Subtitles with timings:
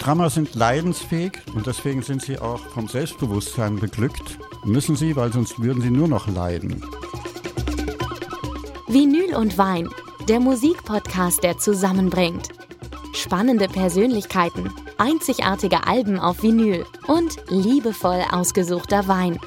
[0.00, 4.38] Drummer sind leidensfähig und deswegen sind sie auch vom Selbstbewusstsein beglückt.
[4.64, 6.82] Müssen sie, weil sonst würden sie nur noch leiden.
[8.88, 9.90] Vinyl und Wein,
[10.26, 12.48] der Musikpodcast, der zusammenbringt.
[13.12, 19.38] Spannende Persönlichkeiten, einzigartige Alben auf Vinyl und liebevoll ausgesuchter Wein.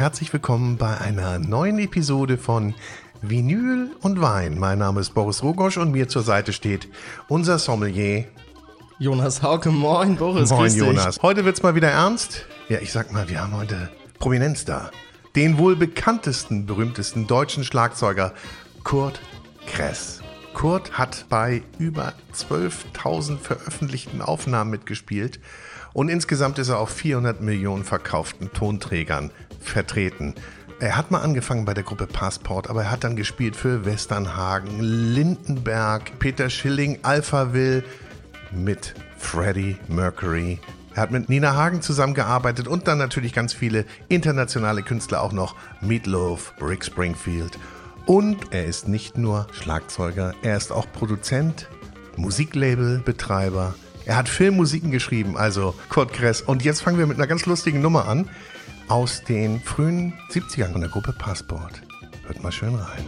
[0.00, 2.74] Herzlich willkommen bei einer neuen Episode von
[3.20, 4.58] Vinyl und Wein.
[4.58, 6.88] Mein Name ist Boris Rogosch und mir zur Seite steht
[7.28, 8.24] unser Sommelier
[8.98, 10.48] Jonas Hauke, moin Boris.
[10.48, 10.74] Moin.
[10.74, 11.18] Jonas.
[11.20, 12.46] Heute wird's mal wieder ernst.
[12.70, 14.90] Ja, ich sag mal, wir haben heute Prominenz da.
[15.36, 18.32] Den wohl bekanntesten, berühmtesten deutschen Schlagzeuger
[18.84, 19.20] Kurt
[19.66, 20.22] Kress.
[20.54, 25.40] Kurt hat bei über 12.000 veröffentlichten Aufnahmen mitgespielt
[25.92, 30.34] und insgesamt ist er auf 400 Millionen verkauften Tonträgern vertreten.
[30.80, 34.80] Er hat mal angefangen bei der Gruppe Passport, aber er hat dann gespielt für Westernhagen,
[34.80, 37.84] Lindenberg, Peter Schilling, Alphaville,
[38.50, 40.58] mit Freddie Mercury.
[40.94, 45.54] Er hat mit Nina Hagen zusammengearbeitet und dann natürlich ganz viele internationale Künstler auch noch.
[45.80, 47.58] Meatloaf, Rick Springfield.
[48.06, 51.68] Und er ist nicht nur Schlagzeuger, er ist auch Produzent,
[52.16, 53.74] Musiklabelbetreiber.
[54.04, 56.42] Er hat Filmmusiken geschrieben, also Kurt Kress.
[56.42, 58.28] Und jetzt fangen wir mit einer ganz lustigen Nummer an
[58.90, 61.82] aus den frühen 70ern von der Gruppe Passport.
[62.26, 63.04] Hört mal schön rein.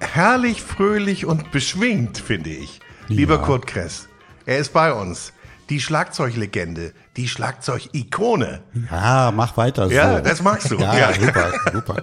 [0.00, 2.80] herrlich, fröhlich und beschwingt, finde ich.
[3.08, 4.08] Lieber Kurt Kress,
[4.46, 5.34] er ist bei uns.
[5.68, 8.62] Die Schlagzeuglegende, die Schlagzeugikone.
[8.90, 9.94] Ja, mach weiter so.
[9.94, 10.76] Ja, das magst du.
[10.80, 11.12] Ja, Ja.
[11.14, 12.02] super, super.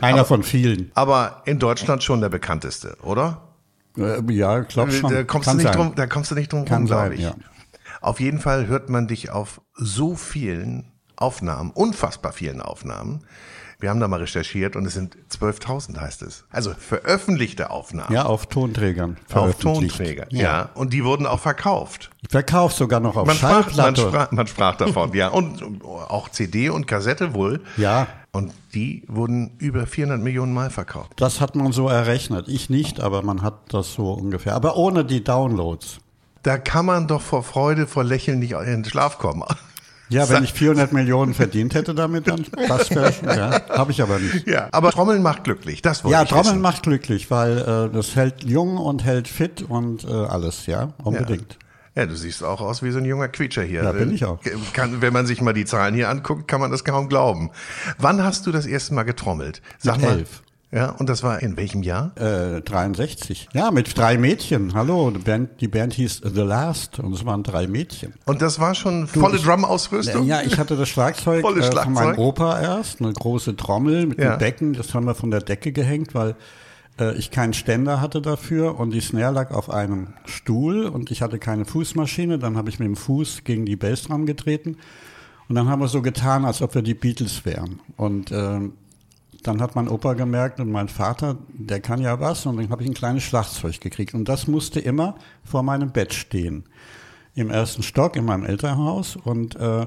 [0.00, 0.90] Einer von vielen.
[0.94, 3.48] Aber in Deutschland schon der bekannteste, oder?
[3.98, 5.12] Äh, Ja, glaub schon.
[5.12, 5.82] Da kommst, Kann du nicht sein.
[5.86, 7.20] drum, da kommst du nicht drum Kann rum, glaube ich.
[7.22, 7.34] ja.
[8.00, 13.24] Auf jeden Fall hört man dich auf so vielen Aufnahmen, unfassbar vielen Aufnahmen.
[13.80, 16.44] Wir haben da mal recherchiert und es sind 12.000 heißt es.
[16.50, 18.12] Also veröffentlichte Aufnahmen.
[18.12, 19.16] Ja, auf Tonträgern.
[19.32, 19.58] Auf.
[19.58, 20.68] Tonträger, ja.
[20.74, 22.10] Und die wurden auch verkauft.
[22.22, 24.00] Ich verkaufe sogar noch auf Man sprach, man, Schallplatte.
[24.02, 25.28] sprach, man sprach davon, ja.
[25.28, 27.60] Und auch CD und Kassette wohl.
[27.76, 28.06] Ja.
[28.32, 31.12] Und die wurden über 400 Millionen Mal verkauft.
[31.16, 32.46] Das hat man so errechnet.
[32.48, 34.54] Ich nicht, aber man hat das so ungefähr.
[34.54, 35.98] Aber ohne die Downloads.
[36.42, 39.42] Da kann man doch vor Freude, vor Lächeln nicht in den Schlaf kommen.
[40.10, 44.02] Ja, wenn ich 400 Millionen verdient hätte damit, dann das wäre schon, ja, habe ich
[44.02, 44.46] aber nicht.
[44.46, 46.60] Ja, aber Trommeln macht glücklich, das wollte Ja, ich Trommeln wissen.
[46.60, 51.58] macht glücklich, weil äh, das hält jung und hält fit und äh, alles, ja, unbedingt.
[51.96, 53.82] Ja, du siehst auch aus wie so ein junger Quietscher hier.
[53.82, 54.38] Ja, bin ich auch.
[54.72, 57.50] Kann, wenn man sich mal die Zahlen hier anguckt, kann man das kaum glauben.
[57.98, 59.60] Wann hast du das erste Mal getrommelt?
[59.78, 60.18] Sag Mit mal.
[60.18, 60.42] elf.
[60.72, 62.12] Ja, und das war in welchem Jahr?
[62.16, 63.48] Äh, 63.
[63.52, 64.72] Ja, mit drei Mädchen.
[64.74, 68.14] Hallo, die Band, die Band hieß The Last und es waren drei Mädchen.
[68.26, 70.26] Und das war schon volle Drum-Ausrüstung?
[70.26, 72.18] Ja, ich hatte das Schlagzeug Volles äh, von meinem Schlagzeug.
[72.24, 74.30] Opa erst, eine große Trommel mit Ja.
[74.30, 76.36] einem Becken, das haben wir von der Decke gehängt, weil
[77.00, 81.20] äh, ich keinen Ständer hatte dafür und die Snare lag auf einem Stuhl und ich
[81.20, 84.76] hatte keine Fußmaschine, dann habe ich mit dem Fuß gegen die Bassdrum getreten
[85.48, 88.74] und dann haben wir so getan, als ob wir die Beatles wären und ähm,
[89.42, 92.46] dann hat mein Opa gemerkt und mein Vater, der kann ja was.
[92.46, 94.14] Und dann habe ich ein kleines Schlagzeug gekriegt.
[94.14, 96.64] Und das musste immer vor meinem Bett stehen.
[97.34, 99.16] Im ersten Stock in meinem Elternhaus.
[99.16, 99.86] Und äh,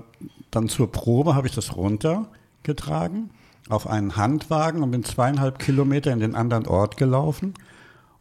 [0.52, 3.30] dann zur Probe habe ich das runtergetragen
[3.70, 7.54] auf einen Handwagen und bin zweieinhalb Kilometer in den anderen Ort gelaufen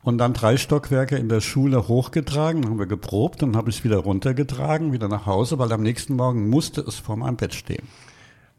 [0.03, 3.84] und dann drei Stockwerke in der Schule hochgetragen, dann haben wir geprobt, dann habe es
[3.84, 7.87] wieder runtergetragen, wieder nach Hause, weil am nächsten Morgen musste es vor meinem Bett stehen.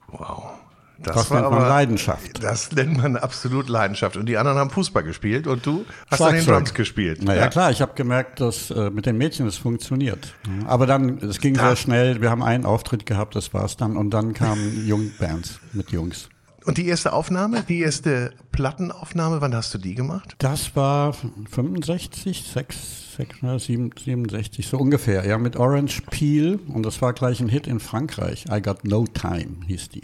[0.07, 0.62] Wow.
[1.03, 2.43] Das nennt man Leidenschaft.
[2.43, 4.17] Das nennt man absolut Leidenschaft.
[4.17, 6.55] Und die anderen haben Fußball gespielt und du hast an den Schlagzeug.
[6.65, 7.23] Drums gespielt.
[7.23, 10.33] Naja, klar, ich habe gemerkt, dass äh, mit den Mädchen es funktioniert.
[10.67, 13.97] Aber dann, es ging Da- sehr schnell, wir haben einen Auftritt gehabt, das war's dann.
[13.97, 16.29] Und dann kamen Jungbands mit Jungs.
[16.65, 20.35] Und die erste Aufnahme, die erste Plattenaufnahme, wann hast du die gemacht?
[20.37, 21.13] Das war
[21.51, 26.59] 65, 6, 6, 7, 67, so ungefähr, ja, mit Orange Peel.
[26.67, 28.45] Und das war gleich ein Hit in Frankreich.
[28.49, 30.03] I Got No Time hieß die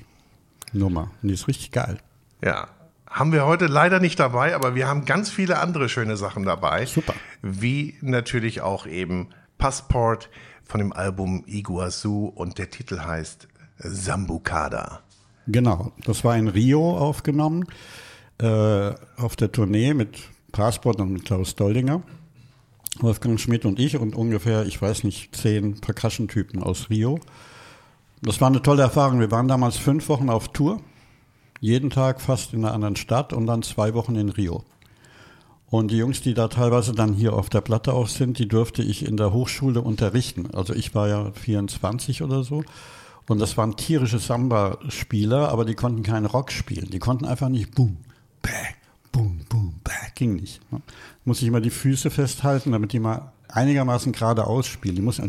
[0.73, 1.11] Nummer.
[1.21, 1.99] Und die ist richtig geil.
[2.43, 2.67] Ja.
[3.09, 6.85] Haben wir heute leider nicht dabei, aber wir haben ganz viele andere schöne Sachen dabei.
[6.85, 7.15] Super.
[7.41, 10.29] Wie natürlich auch eben Passport
[10.63, 13.47] von dem Album Iguazu und der Titel heißt
[13.79, 15.01] Sambucada.
[15.47, 17.65] Genau, das war in Rio aufgenommen,
[18.37, 20.19] äh, auf der Tournee mit
[20.51, 22.03] Passport und mit Klaus Doldinger.
[22.99, 27.19] Wolfgang Schmidt und ich und ungefähr, ich weiß nicht, zehn Percussion-Typen aus Rio.
[28.21, 29.19] Das war eine tolle Erfahrung.
[29.19, 30.81] Wir waren damals fünf Wochen auf Tour,
[31.61, 34.63] jeden Tag fast in einer anderen Stadt und dann zwei Wochen in Rio.
[35.67, 38.81] Und die Jungs, die da teilweise dann hier auf der Platte auch sind, die durfte
[38.81, 40.49] ich in der Hochschule unterrichten.
[40.53, 42.63] Also ich war ja 24 oder so.
[43.27, 46.89] Und das waren tierische Samba-Spieler, aber die konnten keinen Rock spielen.
[46.89, 47.97] Die konnten einfach nicht boom,
[48.41, 48.49] bäh,
[49.11, 49.91] boom, boom, bäh.
[50.15, 50.59] Ging nicht.
[50.71, 50.81] Ne?
[51.25, 54.95] Muss ich immer die Füße festhalten, damit die mal einigermaßen gerade ausspielen.
[54.95, 55.23] Die mussten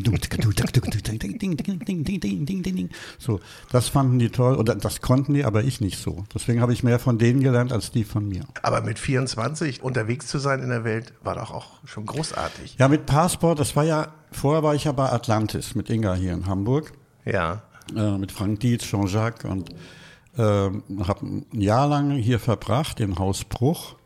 [3.18, 3.40] so,
[3.70, 6.24] das fanden die toll oder das konnten die, aber ich nicht so.
[6.34, 8.44] Deswegen habe ich mehr von denen gelernt als die von mir.
[8.62, 12.76] Aber mit 24 unterwegs zu sein in der Welt war doch auch schon großartig.
[12.78, 16.32] Ja, mit Passport, das war ja, vorher war ich ja bei Atlantis mit Inga hier
[16.32, 16.92] in Hamburg.
[17.24, 17.62] Ja.
[17.96, 19.70] Äh, mit Frank Dietz, Jean-Jacques und
[20.40, 23.96] äh, habe ein Jahr lang hier verbracht in Haus Bruch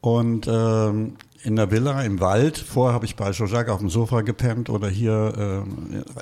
[0.00, 2.58] und ähm, in der Villa im Wald.
[2.58, 5.64] Vorher habe ich bei Jean-Jacques auf dem Sofa gepennt oder hier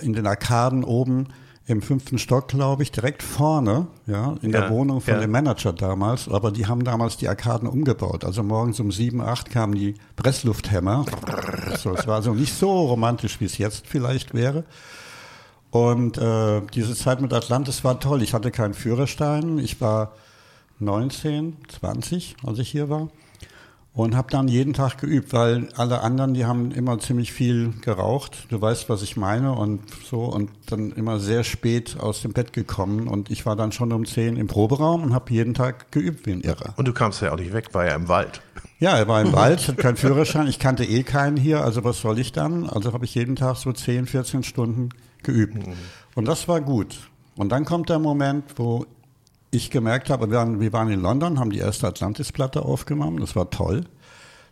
[0.01, 1.29] äh, in den Arkaden oben
[1.69, 5.21] im fünften Stock, glaube ich, direkt vorne, ja, in Ja, der Wohnung von ja.
[5.21, 6.27] dem Manager damals.
[6.27, 8.25] Aber die haben damals die Arkaden umgebaut.
[8.25, 11.05] Also morgens um sieben, acht kamen die Presslufthämmer.
[11.77, 14.65] So, es war also nicht so romantisch, wie es jetzt vielleicht wäre.
[15.71, 18.23] Und äh, diese Zeit mit Atlantis war toll.
[18.23, 19.59] Ich hatte keinen Führerschein.
[19.59, 20.13] Ich war
[20.79, 23.09] 19, 20, als ich hier war.
[23.93, 28.47] Und habe dann jeden Tag geübt, weil alle anderen, die haben immer ziemlich viel geraucht.
[28.49, 30.21] Du weißt, was ich meine und so.
[30.21, 33.09] Und dann immer sehr spät aus dem Bett gekommen.
[33.09, 36.33] Und ich war dann schon um 10 im Proberaum und habe jeden Tag geübt wie
[36.33, 36.75] ein Irrer.
[36.77, 38.41] Und du kamst ja auch nicht weg, war ja im Wald.
[38.79, 40.47] Ja, er war im Wald, hat keinen Führerschein.
[40.47, 42.71] Ich kannte eh keinen hier, also was soll ich dann?
[42.71, 44.91] Also habe ich jeden Tag so 10, 14 Stunden
[45.23, 45.57] geübt.
[46.15, 46.97] Und das war gut.
[47.37, 48.87] Und dann kommt der Moment, wo
[49.51, 53.85] ich gemerkt habe, wir waren, in London, haben die erste Atlantis-Platte aufgenommen, das war toll.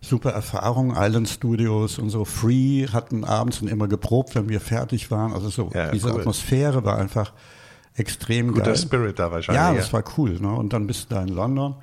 [0.00, 5.10] Super Erfahrung, Island Studios und so, Free, hatten abends und immer geprobt, wenn wir fertig
[5.10, 5.32] waren.
[5.32, 6.20] Also so, Ja, diese cool.
[6.20, 7.32] Atmosphäre war einfach
[7.94, 8.76] extrem Guter geil.
[8.76, 9.60] Spirit da wahrscheinlich.
[9.62, 10.38] Ja, das war cool.
[10.38, 10.50] Ne?
[10.52, 11.74] Und dann bist du da in London,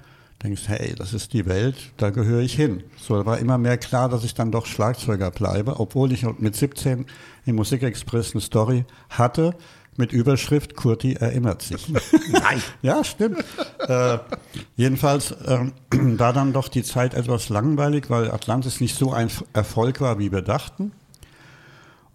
[0.44, 2.84] denkst, hey, das ist die Welt, da gehöre ich hin.
[2.98, 7.06] So, war immer mehr klar, dass ich dann doch Schlagzeuger bleibe, obwohl ich mit 17
[7.46, 9.56] im Musikexpress eine Story hatte
[9.98, 11.88] mit Überschrift Kurti erinnert sich.
[12.32, 12.62] Nein.
[12.82, 13.44] ja, stimmt.
[13.80, 14.18] äh,
[14.76, 15.74] jedenfalls ähm,
[16.18, 20.32] war dann doch die Zeit etwas langweilig, weil Atlantis nicht so ein Erfolg war, wie
[20.32, 20.92] wir dachten.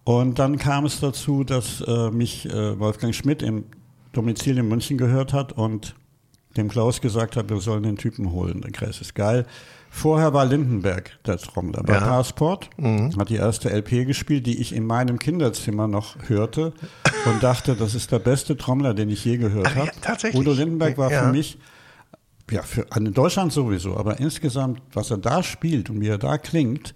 [0.03, 3.65] Und dann kam es dazu, dass äh, mich äh, Wolfgang Schmidt im
[4.11, 5.95] Domizil in München gehört hat und
[6.59, 8.61] dem Klaus gesagt hat, wir sollen den Typen holen.
[8.61, 9.45] Der Kreis ist geil.
[9.91, 11.99] Vorher war Lindenberg der Trommler bei Ja.
[12.01, 12.69] Passport,
[13.17, 16.73] hat die erste LP gespielt, die ich in meinem Kinderzimmer noch hörte
[17.25, 19.91] und dachte, das ist der beste Trommler, den ich je gehört Ach ja, habe.
[20.01, 20.39] tatsächlich?
[20.39, 21.23] Udo Lindenberg war Ja.
[21.23, 21.57] für mich,
[22.51, 26.37] ja, für, in Deutschland sowieso, aber insgesamt, was er da spielt und wie er da
[26.37, 26.93] klingt,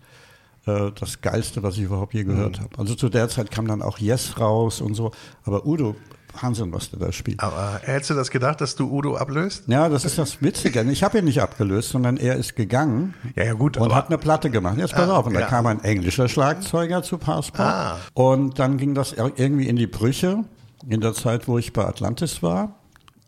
[0.67, 2.63] äh, das Geilste, was ich überhaupt je gehört Mhm.
[2.63, 2.77] habe.
[2.77, 5.11] Also zu der Zeit kam dann auch Yes raus und so,
[5.45, 5.95] aber Udo,
[6.41, 7.39] Was der da spielt.
[7.39, 9.63] Aber hättest du das gedacht, dass du Udo ablöst?
[9.67, 10.81] Ja, das ist das Witzige.
[10.91, 14.17] Ich habe ihn nicht abgelöst, sondern er ist gegangen Ja, ja, gut, und hat eine
[14.17, 14.77] Platte gemacht.
[14.77, 15.47] Jetzt pass Ah, auf, und da ja.
[15.47, 17.59] kam ein englischer Schlagzeuger zu Passport.
[17.69, 17.97] Ah.
[18.13, 20.43] Und dann ging das ir- irgendwie in die Brüche
[20.89, 22.75] in der Zeit, wo ich bei Atlantis war.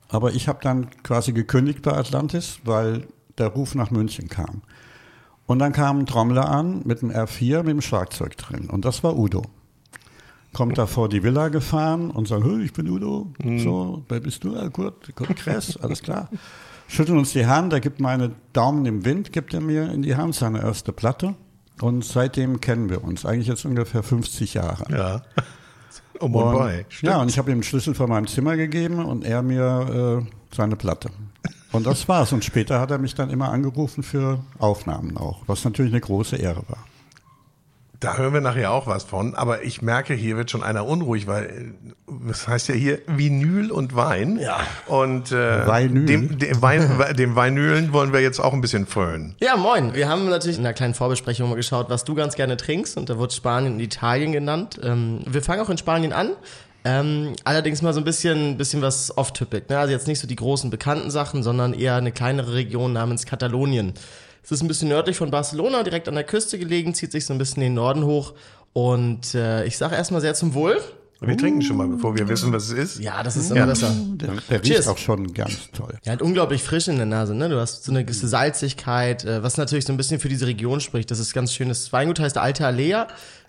[0.10, 4.62] Aber ich habe dann quasi gekündigt bei Atlantis, weil der Ruf nach München kam.
[5.48, 8.70] Und dann kam ein Trommler an mit einem R4 mit dem Schlagzeug drin.
[8.70, 9.44] Und das war Udo.
[10.56, 13.34] Kommt da vor die Villa gefahren und sagt, ich bin Udo.
[13.58, 14.56] So, wer bist du?
[14.56, 16.30] Ja, Kurt, Kurt Kress, alles klar.
[16.88, 20.16] Schütteln uns die Hand, er gibt meine Daumen im Wind, gibt er mir in die
[20.16, 21.36] Hand, seine erste Platte.
[21.82, 24.86] Und seitdem kennen wir uns, eigentlich jetzt ungefähr 50 Jahre.
[24.90, 25.22] Ja.
[26.22, 26.86] Oh, Und, boy.
[27.02, 30.56] ja, und ich habe ihm den Schlüssel von meinem Zimmer gegeben und er mir äh,
[30.56, 31.10] seine Platte.
[31.74, 32.32] Und das war's.
[32.32, 36.38] Und später hat er mich dann immer angerufen für Aufnahmen auch, was natürlich eine große
[36.38, 36.86] Ehre war.
[38.00, 39.36] Da hören wir nachher auch was von.
[39.36, 43.72] Aber ich merke, hier wird schon einer unruhig, weil äh, das heißt ja hier Vinyl
[43.72, 44.40] und Wein.
[44.40, 44.60] Ja.
[44.88, 46.06] Und äh, Vinyl.
[46.06, 49.36] dem, dem, Wein, dem Vinylen wollen wir jetzt auch ein bisschen frönen.
[49.42, 49.94] Ja, moin.
[49.94, 52.98] Wir haben natürlich in einer kleinen Vorbesprechung mal geschaut, was du ganz gerne trinkst.
[52.98, 54.80] Und da wurde Spanien und Italien genannt.
[54.84, 56.32] Ähm, wir fangen auch in Spanien an.
[56.88, 59.70] Ähm, allerdings mal so ein bisschen, bisschen was off-topic.
[59.70, 59.80] Ne?
[59.80, 63.94] Also jetzt nicht so die großen bekannten Sachen, sondern eher eine kleinere Region namens Katalonien.
[64.46, 67.34] Es ist ein bisschen nördlich von Barcelona, direkt an der Küste gelegen, zieht sich so
[67.34, 68.34] ein bisschen in den Norden hoch.
[68.74, 70.80] Und äh, ich sage erstmal sehr zum Wohl.
[71.20, 73.00] Wir trinken schon mal, bevor wir wissen, was es ist.
[73.00, 73.92] Ja, das ist immer besser.
[73.92, 74.88] Der, der riecht Cheers.
[74.88, 75.98] auch schon ganz toll.
[76.04, 77.50] Ja, halt unglaublich frisch in der Nase, ne?
[77.50, 80.80] Du hast so eine gewisse Salzigkeit, äh, was natürlich so ein bisschen für diese Region
[80.80, 81.10] spricht.
[81.10, 83.08] Das ist ganz schönes Weingut, heißt Alte Alea.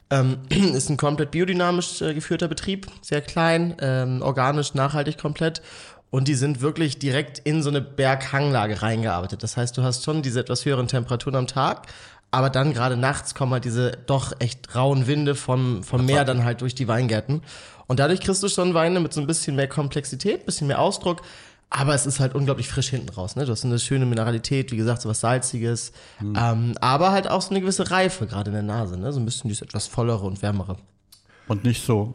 [0.08, 0.38] Ähm,
[0.74, 5.60] ist ein komplett biodynamisch äh, geführter Betrieb, sehr klein, ähm, organisch, nachhaltig komplett.
[6.10, 9.42] Und die sind wirklich direkt in so eine Berghanglage reingearbeitet.
[9.42, 11.88] Das heißt, du hast schon diese etwas höheren Temperaturen am Tag,
[12.30, 16.44] Aber dann gerade nachts kommen halt diese doch echt rauen Winde vom, vom Meer dann
[16.44, 17.42] halt durch die Weingärten.
[17.86, 21.22] Und dadurch kriegst du schon Weine mit so ein bisschen mehr Komplexität, bisschen mehr Ausdruck.
[21.70, 23.36] Aber es ist halt unglaublich frisch hinten raus.
[23.36, 23.44] Ne?
[23.44, 25.92] Du hast eine schöne Mineralität, wie gesagt, so was Salziges.
[26.36, 28.98] Ähm, aber halt auch so eine gewisse Reife gerade in der Nase.
[28.98, 29.12] Ne?
[29.12, 30.76] So ein bisschen dieses etwas vollere und wärmere.
[31.48, 32.14] Und nicht so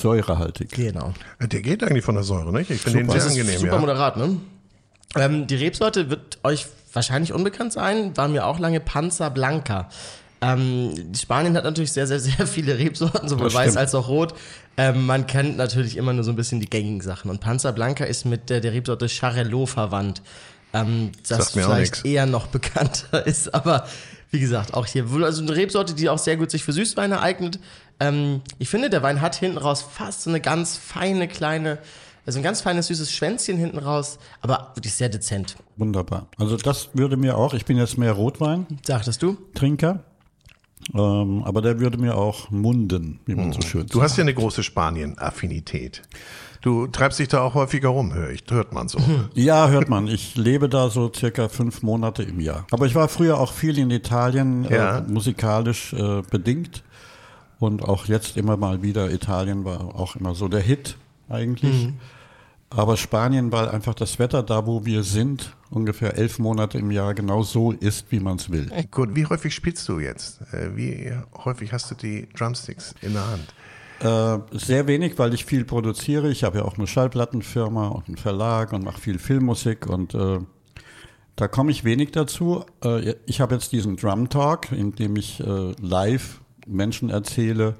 [0.00, 0.70] säurehaltig.
[0.70, 1.12] Genau.
[1.40, 2.70] Der geht eigentlich von der Säure, nicht?
[2.70, 3.78] Ich finde den sehr Das ist angenehm, super ja.
[3.78, 4.36] moderat, ne?
[5.16, 9.88] Ähm, die Rebsorte wird euch wahrscheinlich unbekannt sein, war mir auch lange Panzer Blanca.
[10.40, 13.78] Ähm, Spanien hat natürlich sehr, sehr, sehr viele Rebsorten, sowohl Das weiß stimmt.
[13.78, 14.34] als auch rot.
[14.76, 17.30] Ähm, man kennt natürlich immer nur so ein bisschen die gängigen Sachen.
[17.30, 20.22] Und Panzer Blanca ist mit der, der Rebsorte Charelot verwandt.
[20.74, 23.86] Ähm, das vielleicht eher noch bekannter ist, aber
[24.30, 27.20] wie gesagt, auch hier wohl also eine Rebsorte, die auch sehr gut sich für Süßweine
[27.20, 27.58] eignet.
[28.02, 31.78] Ähm, ich finde, der Wein hat hinten raus fast so eine ganz feine kleine,
[32.26, 35.56] also ein ganz feines süßes Schwänzchen hinten raus, aber wirklich sehr dezent.
[35.76, 36.26] Wunderbar.
[36.38, 39.36] Also das würde mir auch, ich bin jetzt mehr Rotweintrinker, Sagtest du?
[40.94, 44.34] ähm, aber der würde mir auch munden, wie man so schön Du hast ja eine
[44.34, 46.02] große Spanien-Affinität.
[46.60, 48.44] Du treibst dich da auch häufiger rum, höre ich.
[48.48, 48.98] Hört man so.
[49.34, 50.06] Ja, hört man.
[50.06, 52.66] Ich lebe da so circa fünf Monate im Jahr.
[52.70, 54.98] Aber ich war früher auch viel in Italien, Ja.
[54.98, 56.82] äh, musikalisch äh, bedingt.
[57.62, 59.12] Und auch jetzt immer mal wieder.
[59.12, 60.96] Italien war auch immer so der Hit
[61.28, 61.90] eigentlich.
[62.70, 67.14] Aber Spanien, weil einfach das Wetter da, wo wir sind, ungefähr elf Monate im Jahr
[67.14, 68.68] genau so ist, wie man es will.
[68.90, 70.40] Gut, wie häufig spielst du jetzt?
[70.52, 71.12] Äh, Wie
[71.44, 74.42] häufig hast du die Drumsticks in der Hand?
[74.50, 76.32] Äh, sehr wenig, weil ich viel produziere.
[76.32, 80.40] Ich habe ja auch eine Schallplattenfirma und einen Verlag und mache viel Filmmusik und äh,
[81.36, 82.64] da komme ich wenig dazu.
[82.84, 87.74] Äh, ich habe jetzt diesen Drum Talk, in dem ich äh, live Menschen erzähle,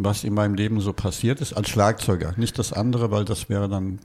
[0.00, 2.32] was in meinem Leben so passiert ist, als Schlagzeuger.
[2.36, 3.98] Nicht das andere, weil das wäre dann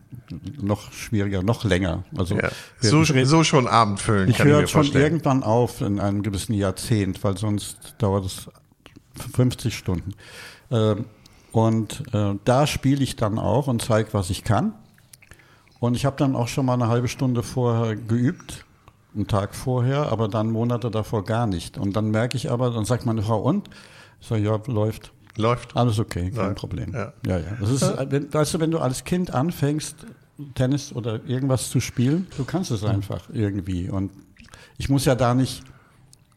[0.60, 2.04] noch schwieriger, noch länger.
[2.18, 2.50] Also Ja.
[2.80, 5.04] wir- So, rede- so schon Abend füllen, ich höre schon vorstellen.
[5.04, 8.48] irgendwann auf in einem gewissen Jahrzehnt, weil sonst dauert es
[9.34, 10.14] 50 Stunden.
[10.72, 11.06] Ähm,
[11.52, 14.74] und äh, da spiele ich dann auch und zeige, was ich kann.
[15.80, 18.66] Und ich habe dann auch schon mal eine halbe Stunde vorher geübt,
[19.16, 21.78] einen Tag vorher, aber dann Monate davor gar nicht.
[21.78, 23.70] Und dann merke ich aber, dann sagt meine Frau, und?
[24.20, 25.12] Ich sage, ja, läuft.
[25.36, 25.76] Läuft.
[25.76, 26.56] Alles okay, kein Läuft.
[26.58, 26.94] Problem.
[26.94, 27.14] Ja.
[27.26, 27.58] Ja, ja.
[27.60, 30.06] Das ist, äh, wenn, weißt du, wenn du als Kind anfängst,
[30.56, 33.90] Tennis oder irgendwas zu spielen, du kannst es einfach irgendwie.
[33.90, 34.12] Und
[34.78, 35.64] ich muss ja da nicht,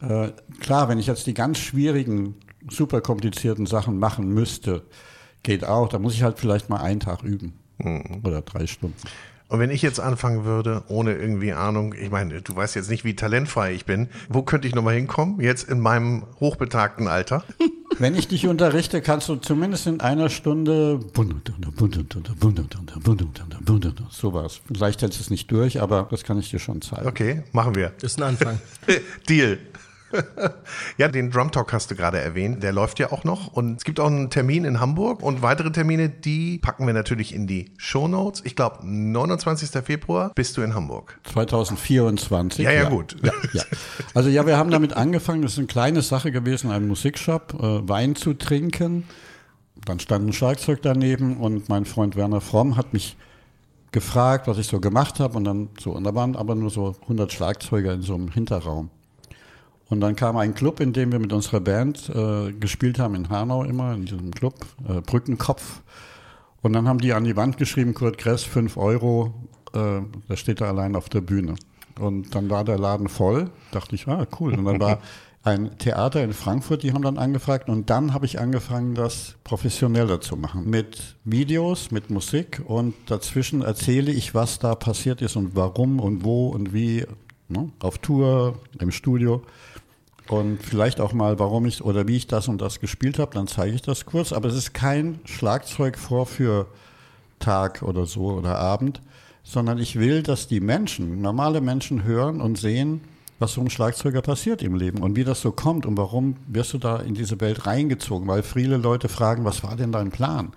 [0.01, 0.29] äh,
[0.61, 2.35] klar, wenn ich jetzt die ganz schwierigen,
[2.69, 4.83] super komplizierten Sachen machen müsste,
[5.43, 5.89] geht auch.
[5.89, 7.55] Da muss ich halt vielleicht mal einen Tag üben.
[8.25, 8.97] Oder drei Stunden.
[9.49, 13.05] Und wenn ich jetzt anfangen würde, ohne irgendwie Ahnung, ich meine, du weißt jetzt nicht,
[13.05, 17.45] wie talentfrei ich bin, wo könnte ich nochmal hinkommen, jetzt in meinem hochbetagten Alter?
[17.99, 20.99] Wenn ich dich unterrichte, kannst du zumindest in einer Stunde
[24.11, 24.61] sowas.
[24.67, 27.07] Vielleicht hältst du es nicht durch, aber das kann ich dir schon zeigen.
[27.07, 27.93] Okay, machen wir.
[28.03, 28.61] Ist ein Anfang.
[29.29, 29.59] Deal.
[30.99, 32.63] ja, den Drum Talk hast du gerade erwähnt.
[32.63, 33.49] Der läuft ja auch noch.
[33.49, 35.23] Und es gibt auch einen Termin in Hamburg.
[35.23, 38.43] Und weitere Termine, die packen wir natürlich in die Show Notes.
[38.45, 39.71] Ich glaube, 29.
[39.85, 41.19] Februar bist du in Hamburg.
[41.25, 42.65] 2024.
[42.65, 43.17] Ja, ja, gut.
[43.23, 43.63] Ja, ja.
[44.15, 45.43] Also ja, wir haben damit angefangen.
[45.43, 49.05] Das ist eine kleine Sache gewesen, einen Musikshop, äh, Wein zu trinken.
[49.85, 53.17] Dann stand ein Schlagzeug daneben und mein Freund Werner Fromm hat mich
[53.93, 55.93] gefragt, was ich so gemacht habe und dann so.
[55.93, 58.91] Und da waren aber nur so 100 Schlagzeuger in so einem Hinterraum.
[59.89, 63.29] Und dann kam ein Club, in dem wir mit unserer Band äh, gespielt haben, in
[63.29, 64.55] Hanau immer, in diesem Club,
[64.89, 65.83] äh, Brückenkopf.
[66.63, 69.33] Und dann haben die an die Wand geschrieben, Kurt Kress, 5 Euro,
[69.73, 71.55] äh, da steht er allein auf der Bühne.
[72.01, 74.55] Und dann war der Laden voll, dachte ich, ah, cool.
[74.55, 74.99] Und dann war
[75.45, 77.69] ein Theater in Frankfurt, die haben dann angefragt.
[77.69, 80.69] Und dann habe ich angefangen, das professioneller zu machen.
[80.69, 82.61] Mit Videos, mit Musik.
[82.67, 87.07] Und dazwischen erzähle ich, was da passiert ist und warum und wo und wie.
[87.49, 87.71] Ne?
[87.79, 89.43] Auf Tour, im Studio.
[90.29, 93.47] Und vielleicht auch mal, warum ich oder wie ich das und das gespielt habe, dann
[93.47, 94.33] zeige ich das kurz.
[94.33, 96.67] Aber es ist kein Schlagzeugvorführtag
[97.83, 99.01] oder so oder Abend,
[99.45, 103.01] sondern ich will, dass die Menschen, normale Menschen hören und sehen,
[103.39, 106.73] was so einem Schlagzeuger passiert im Leben und wie das so kommt und warum wirst
[106.73, 108.27] du da in diese Welt reingezogen.
[108.27, 110.53] Weil viele Leute fragen, was war denn dein Plan?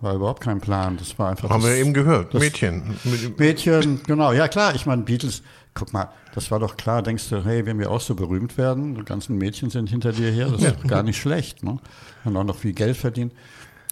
[0.00, 0.96] War überhaupt kein Plan.
[0.96, 1.48] Das war einfach.
[1.48, 2.34] Haben das, wir eben gehört.
[2.34, 2.82] das- Mädchen.
[3.38, 5.44] Mädchen, genau, ja klar, ich meine Beatles,
[5.74, 8.94] guck mal, das war doch klar, denkst du, hey, wenn wir auch so berühmt werden,
[8.94, 11.78] die ganzen Mädchen sind hinter dir her, das ist gar nicht schlecht, ne?
[12.24, 13.32] Und auch noch viel Geld verdienen.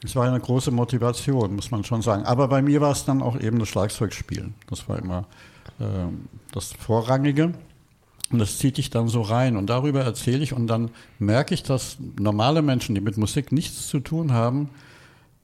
[0.03, 2.25] Das war eine große Motivation, muss man schon sagen.
[2.25, 4.55] Aber bei mir war es dann auch eben das Schlagzeugspielen.
[4.69, 5.27] Das war immer
[5.79, 7.53] ähm, das Vorrangige.
[8.33, 9.57] Und das zieht dich dann so rein.
[9.57, 10.55] Und darüber erzähle ich.
[10.55, 14.71] Und dann merke ich, dass normale Menschen, die mit Musik nichts zu tun haben,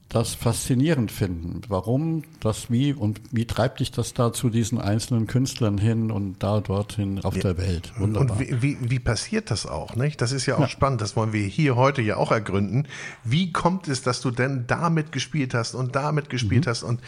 [0.09, 1.61] das faszinierend finden.
[1.67, 6.41] Warum, das wie und wie treibt dich das da zu diesen einzelnen Künstlern hin und
[6.41, 7.41] da dorthin auf ja.
[7.41, 7.91] der Welt?
[7.97, 8.37] Wunderbar.
[8.37, 10.21] Und wie, wie, wie, passiert das auch, nicht?
[10.21, 10.67] Das ist ja auch ja.
[10.69, 12.87] spannend, das wollen wir hier heute ja auch ergründen.
[13.25, 16.69] Wie kommt es, dass du denn damit gespielt hast und damit gespielt mhm.
[16.69, 17.01] hast und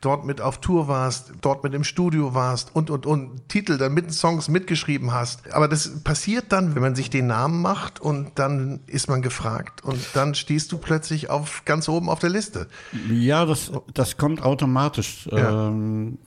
[0.00, 3.94] dort mit auf Tour warst, dort mit im Studio warst und, und, und Titel dann
[3.94, 5.52] mit Songs mitgeschrieben hast?
[5.52, 9.82] Aber das passiert dann, wenn man sich den Namen macht und dann ist man gefragt
[9.82, 12.43] und dann stehst du plötzlich auf ganz oben auf der Liste.
[12.44, 12.66] Liste.
[13.10, 15.28] Ja, das, das kommt automatisch.
[15.30, 15.68] Ja.
[15.68, 16.18] Ähm,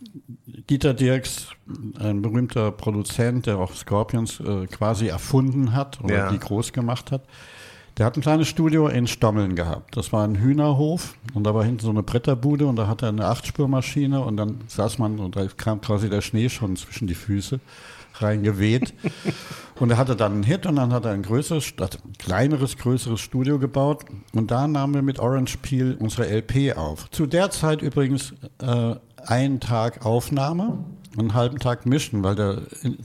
[0.69, 1.47] Dieter Dirks,
[2.00, 6.31] ein berühmter Produzent, der auch Scorpions äh, quasi erfunden hat oder ja.
[6.31, 7.24] die groß gemacht hat,
[7.97, 9.97] der hat ein kleines Studio in Stommeln gehabt.
[9.97, 13.09] Das war ein Hühnerhof und da war hinten so eine Bretterbude und da hatte er
[13.09, 17.15] eine Achtspurmaschine und dann saß man und da kam quasi der Schnee schon zwischen die
[17.15, 17.59] Füße
[18.21, 18.93] reingeweht.
[19.79, 23.19] und er hatte dann einen Hit und dann hat er ein größeres, ein kleineres, größeres
[23.19, 24.05] Studio gebaut.
[24.33, 27.09] Und da nahmen wir mit Orange Peel unsere LP auf.
[27.12, 28.95] Zu der Zeit übrigens äh,
[29.25, 30.79] einen Tag Aufnahme
[31.17, 32.62] einen halben Tag mischen, weil der,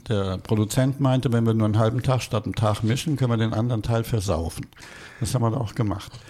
[0.07, 3.37] der Produzent meinte, wenn wir nur einen halben Tag statt einen Tag mischen, können wir
[3.37, 4.67] den anderen Teil versaufen.
[5.19, 6.11] Das haben wir auch gemacht.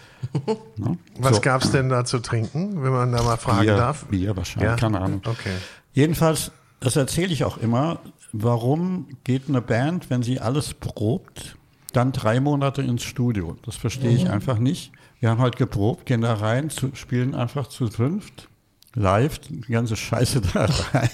[0.78, 0.98] Ne?
[1.20, 1.42] Was so.
[1.42, 4.06] gab es denn da zu trinken, wenn man da mal fragen Bier, darf?
[4.06, 4.78] Bier wahrscheinlich, ja?
[4.78, 5.22] keine Ahnung.
[5.26, 5.54] Okay.
[5.92, 8.00] Jedenfalls, das erzähle ich auch immer,
[8.34, 11.56] warum geht eine Band, wenn sie alles probt,
[11.94, 13.56] dann drei Monate ins Studio?
[13.66, 14.32] Das verstehe ich mhm.
[14.32, 14.92] einfach nicht.
[15.20, 18.50] Wir haben halt geprobt, gehen da rein, zu, spielen einfach zu fünft,
[18.96, 21.10] live, die ganze Scheiße da rein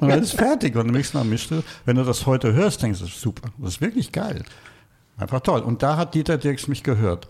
[0.00, 0.76] und dann ist fertig.
[0.76, 3.74] Und im nächsten Mal mischt du, wenn du das heute hörst, denkst du, super, das
[3.74, 4.44] ist wirklich geil.
[5.16, 5.62] Einfach toll.
[5.62, 7.28] Und da hat Dieter Dirks mich gehört.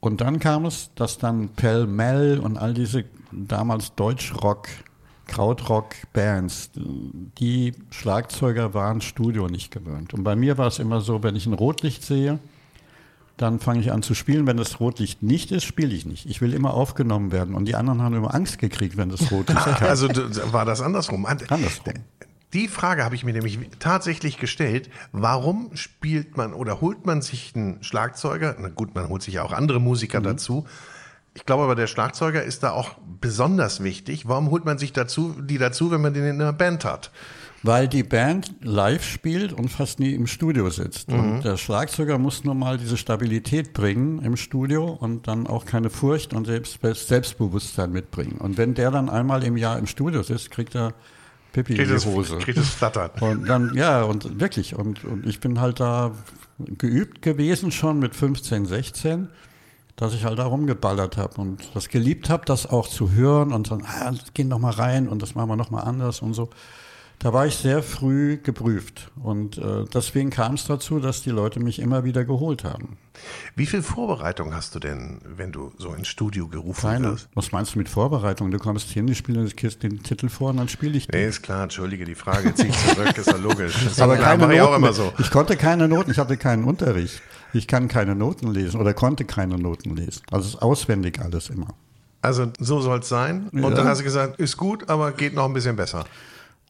[0.00, 4.68] Und dann kam es, dass dann Pell Mell und all diese damals Deutschrock
[5.28, 10.12] Krautrock-Bands, die Schlagzeuger waren Studio nicht gewöhnt.
[10.14, 12.40] Und bei mir war es immer so, wenn ich ein Rotlicht sehe,
[13.36, 14.46] dann fange ich an zu spielen.
[14.46, 16.26] Wenn das Rotlicht nicht ist, spiele ich nicht.
[16.26, 17.54] Ich will immer aufgenommen werden.
[17.54, 19.74] Und die anderen haben immer Angst gekriegt, wenn das Rotlicht kam.
[19.88, 20.08] Also
[20.52, 21.24] war das andersrum?
[21.24, 21.94] Andersrum.
[22.52, 24.90] Die Frage habe ich mir nämlich tatsächlich gestellt.
[25.12, 28.56] Warum spielt man oder holt man sich einen Schlagzeuger?
[28.58, 30.24] Na gut, man holt sich ja auch andere Musiker mhm.
[30.24, 30.66] dazu
[31.38, 34.26] ich glaube aber, der Schlagzeuger ist da auch besonders wichtig.
[34.26, 37.12] Warum holt man sich dazu, die dazu, wenn man den in einer Band hat?
[37.62, 41.12] Weil die Band live spielt und fast nie im Studio sitzt.
[41.12, 41.18] Mhm.
[41.18, 45.90] Und der Schlagzeuger muss nur mal diese Stabilität bringen im Studio und dann auch keine
[45.90, 48.38] Furcht und Selbst Selbstbewusstsein mitbringen.
[48.38, 50.92] Und wenn der dann einmal im Jahr im Studio sitzt, kriegt er
[51.52, 52.38] Pippi kriegt in die Hose.
[52.38, 53.10] kriegt es flattern.
[53.20, 54.74] Und dann, ja, und wirklich.
[54.74, 56.10] Und, und ich bin halt da
[56.58, 59.28] geübt gewesen schon mit 15, 16
[59.98, 63.70] dass ich halt da rumgeballert habe und das geliebt habe, das auch zu hören und
[63.70, 66.50] dann, ah, gehen doch mal rein und das machen wir noch mal anders und so.
[67.20, 71.58] Da war ich sehr früh geprüft und äh, deswegen kam es dazu, dass die Leute
[71.58, 72.96] mich immer wieder geholt haben.
[73.56, 77.12] Wie viel Vorbereitung hast du denn, wenn du so ins Studio gerufen Keine.
[77.12, 77.28] wirst?
[77.34, 78.52] Was meinst du mit Vorbereitung?
[78.52, 81.20] Du kommst hin, ich spiele den Titel vor und dann spiele ich den.
[81.20, 83.74] Nee, ist klar, entschuldige die Frage, zieh ich zurück, ist ja logisch.
[83.98, 85.12] Aber keine Noten, ich auch immer so.
[85.18, 87.20] Ich konnte keine Noten, ich hatte keinen Unterricht.
[87.52, 90.22] Ich kann keine Noten lesen oder konnte keine Noten lesen.
[90.30, 91.74] Also es ist auswendig alles immer.
[92.22, 93.48] Also so soll es sein.
[93.48, 93.70] Und ja.
[93.70, 96.04] dann hast du gesagt, ist gut, aber geht noch ein bisschen besser.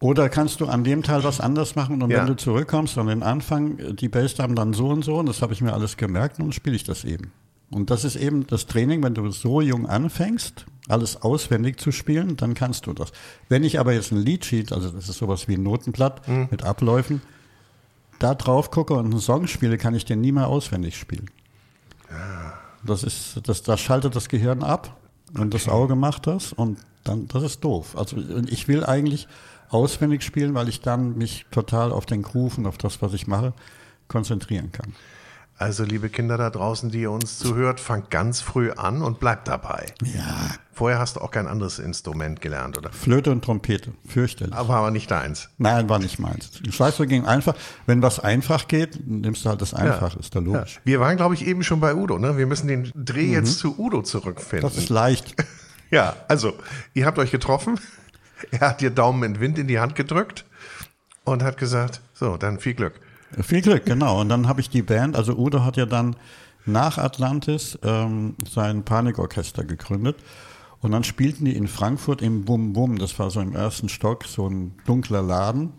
[0.00, 2.18] Oder kannst du an dem Teil was anders machen und ja.
[2.18, 5.52] wenn du zurückkommst an den Anfang, die Bassdrum dann so und so, und das habe
[5.52, 7.32] ich mir alles gemerkt und dann spiele ich das eben.
[7.70, 12.36] Und das ist eben das Training, wenn du so jung anfängst, alles auswendig zu spielen,
[12.36, 13.12] dann kannst du das.
[13.48, 16.48] Wenn ich aber jetzt ein Leadsheet, also das ist sowas wie ein Notenblatt mhm.
[16.50, 17.20] mit Abläufen,
[18.18, 21.30] da drauf gucke und einen Song spiele, kann ich den nie mehr auswendig spielen.
[22.10, 22.54] Ja.
[22.84, 24.96] Das ist, das, da schaltet das Gehirn ab
[25.34, 25.50] und okay.
[25.50, 27.96] das Auge macht das und dann, das ist doof.
[27.96, 29.28] Also ich will eigentlich
[29.70, 33.26] auswendig spielen, weil ich dann mich total auf den Groove und auf das, was ich
[33.26, 33.52] mache,
[34.08, 34.94] konzentrieren kann.
[35.60, 39.48] Also, liebe Kinder da draußen, die ihr uns zuhört, fangt ganz früh an und bleibt
[39.48, 39.86] dabei.
[40.04, 40.36] Ja.
[40.72, 42.92] Vorher hast du auch kein anderes Instrument gelernt, oder?
[42.92, 44.54] Flöte und Trompete, fürchterlich.
[44.54, 45.48] Aber war nicht deins.
[45.58, 46.52] Nein, war nicht meins.
[46.70, 47.56] Schlagzeug ging einfach.
[47.86, 50.20] Wenn was einfach geht, nimmst du halt das einfach, ja.
[50.20, 50.76] ist da logisch.
[50.76, 50.80] Ja.
[50.84, 52.38] Wir waren, glaube ich, eben schon bei Udo, ne?
[52.38, 53.32] Wir müssen den Dreh mhm.
[53.32, 54.68] jetzt zu Udo zurückfinden.
[54.68, 55.34] Das ist leicht.
[55.90, 56.54] ja, also,
[56.94, 57.80] ihr habt euch getroffen.
[58.50, 60.44] Er hat dir Daumen in Wind in die Hand gedrückt
[61.24, 63.00] und hat gesagt, so, dann viel Glück.
[63.42, 64.20] Viel Glück, genau.
[64.20, 66.16] Und dann habe ich die Band, also Udo hat ja dann
[66.64, 70.16] nach Atlantis ähm, sein Panikorchester gegründet.
[70.80, 74.24] Und dann spielten die in Frankfurt im Bum Bum, das war so im ersten Stock,
[74.24, 75.72] so ein dunkler Laden.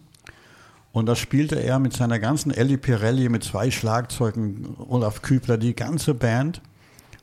[0.91, 5.75] Und da spielte er mit seiner ganzen Elli Pirelli, mit zwei Schlagzeugen, Olaf Kübler, die
[5.75, 6.61] ganze Band.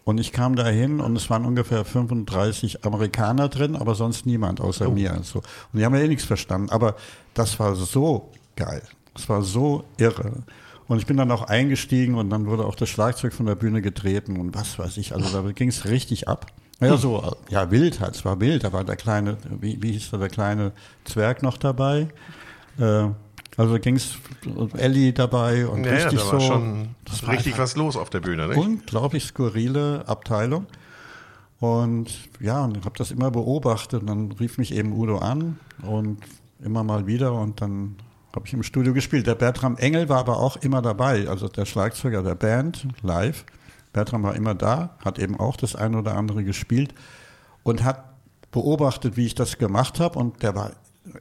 [0.07, 4.61] Und ich kam da hin und es waren ungefähr 35 Amerikaner drin, aber sonst niemand
[4.61, 4.93] außer oh.
[4.93, 5.13] mir.
[5.13, 5.41] Und, so.
[5.41, 6.71] und die haben ja eh nichts verstanden.
[6.71, 6.95] Aber
[7.35, 8.83] das war so geil.
[9.15, 10.45] Das war so irre.
[10.87, 13.83] Und ich bin dann auch eingestiegen und dann wurde auch das Schlagzeug von der Bühne
[13.83, 15.13] getreten und was weiß ich.
[15.13, 16.47] Also da ging es richtig ab.
[16.79, 18.63] Ja, so, ja, wild halt, es war wild.
[18.63, 20.71] Da war der kleine, wie, wie hieß der, der kleine
[21.05, 22.07] Zwerg noch dabei.
[22.79, 23.09] Äh,
[23.57, 24.17] also ging es
[24.77, 26.47] Ellie dabei und Ja, ja, richtig da war so.
[26.47, 28.57] schon das war richtig was los auf der Bühne, nicht?
[28.59, 30.67] unglaublich skurrile Abteilung.
[31.59, 34.03] Und ja, und ich habe das immer beobachtet.
[34.03, 36.19] Und dann rief mich eben Udo an und
[36.63, 37.97] immer mal wieder und dann
[38.35, 39.27] habe ich im Studio gespielt.
[39.27, 43.45] Der Bertram Engel war aber auch immer dabei, also der Schlagzeuger der Band live.
[43.95, 46.93] Bertram war immer da, hat eben auch das eine oder andere gespielt
[47.63, 48.05] und hat
[48.53, 50.73] beobachtet, wie ich das gemacht habe und der war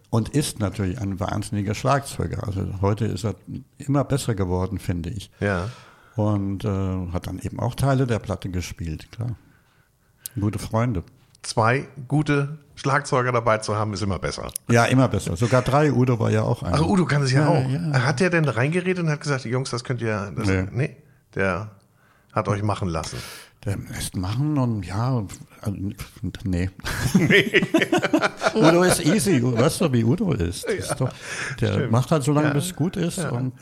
[0.10, 2.46] und ist natürlich ein wahnsinniger Schlagzeuger.
[2.46, 3.36] Also heute ist er
[3.78, 5.32] immer besser geworden, finde ich.
[5.40, 5.70] Ja.
[6.16, 9.36] Und äh, hat dann eben auch Teile der Platte gespielt, klar.
[10.40, 11.04] Gute Freunde.
[11.42, 14.50] Zwei gute Schlagzeuger dabei zu haben, ist immer besser.
[14.70, 15.36] Ja, immer besser.
[15.38, 15.92] Sogar drei.
[15.92, 16.78] Udo war ja auch einer.
[16.78, 17.70] Ach, Udo kann es ja, Ja, auch.
[17.70, 18.06] ja.
[18.06, 20.34] Hat der denn reingeredet und hat gesagt, Jungs, das könnt ihr.
[20.36, 20.68] Das, nee.
[20.72, 20.98] Nee.
[21.36, 21.72] der
[22.34, 23.18] hat euch machen lassen.
[23.66, 25.24] Lässt machen und ja,
[25.62, 25.78] also,
[26.44, 26.70] nee.
[28.54, 29.42] Udo ist easy.
[29.44, 30.66] Weißt du, wie Udo ist?
[30.66, 31.12] ist doch,
[31.60, 33.20] der macht halt so lange, bis es gut ist.
[33.20, 33.54] Und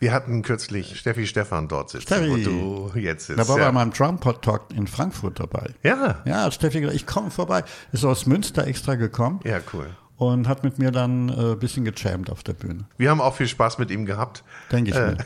[0.00, 2.30] Wir hatten kürzlich Steffi Stefan dort sitzen, Steffi.
[2.30, 3.38] wo du jetzt sitzt.
[3.40, 3.66] da war ja.
[3.66, 5.70] bei meinem Drumpod Talk in Frankfurt dabei.
[5.82, 6.22] ja.
[6.26, 7.64] Ja, hat Steffi gesagt, ich komme vorbei.
[7.92, 9.86] Ist aus Münster extra gekommen Ja, cool.
[10.16, 12.84] und hat mit mir dann äh, ein bisschen gechampt auf der Bühne.
[12.98, 14.44] Wir haben auch viel Spaß mit ihm gehabt.
[14.70, 15.16] Denke ich Äh, mir.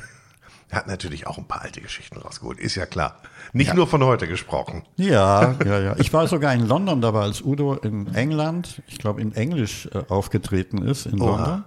[0.73, 3.17] Er hat natürlich auch ein paar alte Geschichten rausgeholt, ist ja klar.
[3.53, 4.85] Nicht nur von heute gesprochen.
[4.97, 5.97] Ja, ja, ja.
[5.99, 10.03] Ich war sogar in London dabei, als Udo in England, ich glaube in Englisch äh,
[10.09, 11.31] aufgetreten ist in Oha.
[11.31, 11.65] London.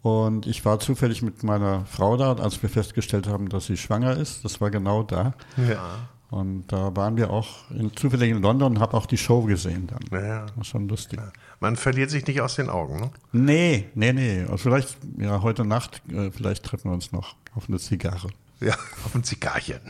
[0.00, 4.16] Und ich war zufällig mit meiner Frau da, als wir festgestellt haben, dass sie schwanger
[4.16, 4.42] ist.
[4.42, 5.34] Das war genau da.
[5.68, 6.08] Ja.
[6.30, 9.86] Und da waren wir auch in, zufällig in London und habe auch die Show gesehen
[9.86, 10.22] dann.
[10.22, 10.46] Ja.
[10.56, 11.20] War schon lustig.
[11.64, 13.00] Man verliert sich nicht aus den Augen.
[13.00, 13.10] Ne?
[13.32, 14.42] Nee, nee, nee.
[14.42, 18.28] Also vielleicht, ja, heute Nacht, äh, vielleicht treffen wir uns noch auf eine Zigarre.
[18.60, 18.74] Ja,
[19.06, 19.80] auf ein Zigarchen.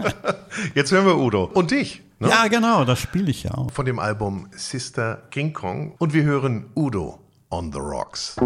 [0.74, 1.44] Jetzt hören wir Udo.
[1.44, 2.00] Und dich.
[2.20, 2.30] Ne?
[2.30, 3.70] Ja, genau, das spiele ich ja auch.
[3.70, 5.94] Von dem Album Sister King Kong.
[5.98, 8.36] Und wir hören Udo on the Rocks.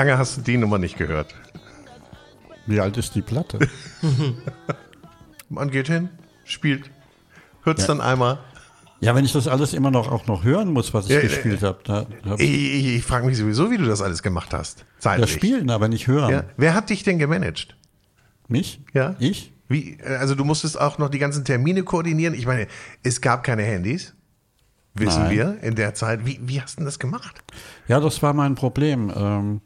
[0.00, 1.34] Lange hast du die Nummer nicht gehört?
[2.66, 3.58] Wie alt ist die Platte?
[5.48, 6.08] Man geht hin,
[6.44, 6.90] spielt,
[7.64, 7.94] hört es Ja.
[7.94, 8.38] dann einmal.
[9.00, 11.62] Ja, wenn ich das alles immer noch auch noch hören muss, was ich Ja, gespielt
[11.62, 14.80] habe, da, da Ich, ich, ich frage mich sowieso, wie du das alles gemacht hast.
[14.80, 15.32] ja, Zeitlich.
[15.32, 16.30] spielen, aber nicht hören.
[16.30, 16.44] Ja.
[16.58, 17.76] Wer hat dich denn gemanagt?
[18.48, 18.80] Mich?
[18.92, 19.16] Ja.
[19.18, 19.52] Ich?
[19.68, 22.34] Wie, also du musstest auch noch die ganzen Termine koordinieren.
[22.34, 22.66] Ich meine,
[23.02, 24.14] es gab keine Handys,
[24.94, 25.30] wissen Nein.
[25.30, 26.26] wir in der Zeit.
[26.26, 27.42] Wie, wie hast du das gemacht?
[27.88, 29.10] Ja, das war mein Problem.
[29.16, 29.60] Ähm,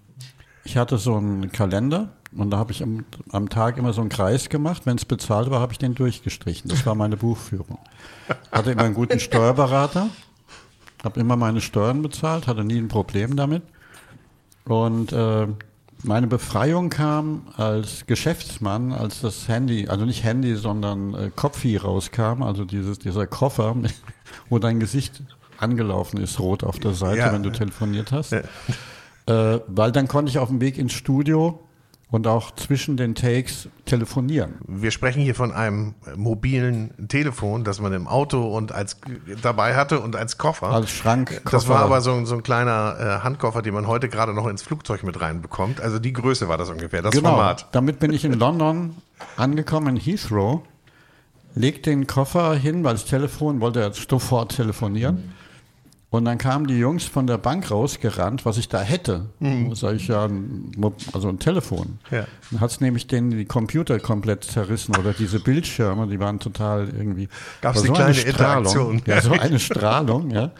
[0.65, 4.11] ich hatte so einen Kalender und da habe ich am, am Tag immer so einen
[4.11, 4.83] Kreis gemacht.
[4.87, 6.71] Wenn es bezahlt war, habe ich den durchgestrichen.
[6.71, 7.79] Das war meine Buchführung.
[8.51, 10.09] Hatte immer einen guten Steuerberater,
[11.05, 13.63] habe immer meine Steuern bezahlt, hatte nie ein Problem damit.
[14.65, 15.47] Und äh,
[16.03, 22.43] meine Befreiung kam als Geschäftsmann, als das Handy, also nicht Handy, sondern äh, Kopfi rauskam,
[22.43, 23.77] also dieses, dieser Koffer,
[24.49, 25.23] wo dein Gesicht
[25.59, 27.33] angelaufen ist, rot auf der Seite, Ja.
[27.33, 28.35] wenn du telefoniert hast.
[29.27, 31.61] Äh, weil dann konnte ich auf dem Weg ins Studio
[32.11, 34.55] und auch zwischen den Takes telefonieren.
[34.69, 38.99] Wir sprechen hier von einem mobilen Telefon, das man im Auto und als
[39.43, 40.69] dabei hatte und als Koffer.
[40.69, 41.41] Als Schrank.
[41.51, 44.47] Das war aber so, ein- so ein kleiner äh, Handkoffer, den man heute gerade noch
[44.47, 45.81] ins Flugzeug mit reinbekommt.
[45.81, 47.31] Also die Größe war das ungefähr, das genau.
[47.31, 47.67] Format.
[47.73, 48.95] Damit bin ich in London
[49.37, 50.61] angekommen, in Heathrow,
[51.55, 55.33] leg den Koffer hin, weil das Telefon wollte er sofort telefonieren.
[56.15, 59.27] Und dann kamen die Jungs von der Bank rausgerannt, was ich da hätte.
[59.73, 60.29] Sag ich ja,
[61.13, 61.99] also ein Telefon.
[62.13, 62.25] Ja.
[62.53, 67.29] Dann hat's nämlich denen die Computer komplett zerrissen oder diese Bildschirme, die waren total irgendwie.
[67.63, 68.65] War die eine kleine Strahlung.
[68.65, 69.03] Interaktion.
[69.07, 70.53] Ja, so eine Strahlung, ja.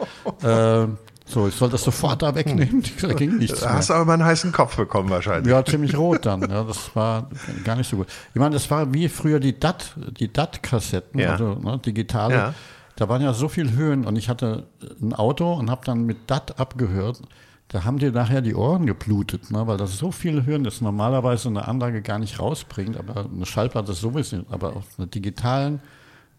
[0.83, 0.87] äh,
[1.25, 2.83] So, ich soll das sofort da wegnehmen.
[3.01, 5.49] Da ging nichts Da hast du aber mal einen heißen Kopf bekommen wahrscheinlich.
[5.49, 6.41] Ja, ziemlich rot dann.
[6.41, 7.29] Ja, das war
[7.63, 8.07] gar nicht so gut.
[8.33, 11.31] Ich meine, das war wie früher die DAT, die DAT-Kassetten, Ja.
[11.31, 12.35] also ne, digitale.
[12.35, 12.53] Ja.
[12.97, 14.67] Da waren ja so viel Höhen und ich hatte
[15.01, 17.21] ein Auto und habe dann mit DAT abgehört.
[17.67, 21.49] Da haben dir nachher die Ohren geblutet, ne, weil das so viel Höhen ist, normalerweise
[21.49, 25.81] eine Anlage gar nicht rausbringt, aber eine Schallplatte sowieso, aber auf einer digitalen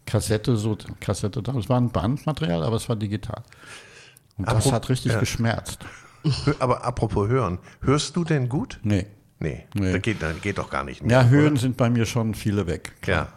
[0.07, 3.43] Kassette, so Kassette, das war ein Bandmaterial, aber es war digital.
[4.39, 5.19] Und das Apro- hat richtig ja.
[5.19, 5.81] geschmerzt.
[6.61, 8.79] Aber apropos hören, hörst du denn gut?
[8.83, 9.07] Nee.
[9.39, 9.93] Nee, Nee.
[9.93, 11.23] Das, geht, das geht doch gar nicht mehr.
[11.23, 11.61] Ja, Höhen oder?
[11.61, 12.93] sind bei mir schon viele weg.
[13.05, 13.29] Ja.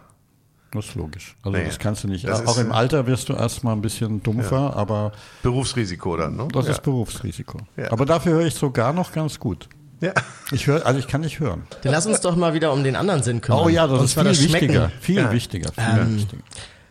[0.72, 1.36] Das ist logisch.
[1.44, 2.28] Also Nee, das kannst du nicht.
[2.28, 6.48] das auch im Alter wirst du erstmal ein bisschen dumpfer, aber Berufsrisiko dann, ne?
[6.54, 6.72] das ja.
[6.74, 7.58] ist Berufsrisiko.
[7.76, 7.92] Ja.
[7.92, 9.68] Aber dafür höre ich sogar noch ganz gut.
[10.02, 10.14] Ja.
[10.52, 11.64] Ich höre, also ich kann nicht hören.
[11.82, 13.66] Dann lass uns doch mal wieder um den anderen Sinn kümmern.
[13.66, 14.54] Oh ja, das Und ist viel das Schmecken.
[14.62, 14.92] wichtiger.
[15.02, 15.32] Viel Ja.
[15.32, 15.72] wichtiger.
[15.74, 16.42] Viel wichtiger.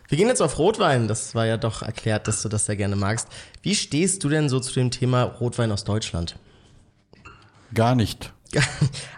[0.09, 1.07] Wir gehen jetzt auf Rotwein.
[1.07, 3.27] Das war ja doch erklärt, dass du das sehr gerne magst.
[3.63, 6.35] Wie stehst du denn so zu dem Thema Rotwein aus Deutschland?
[7.73, 8.33] Gar nicht.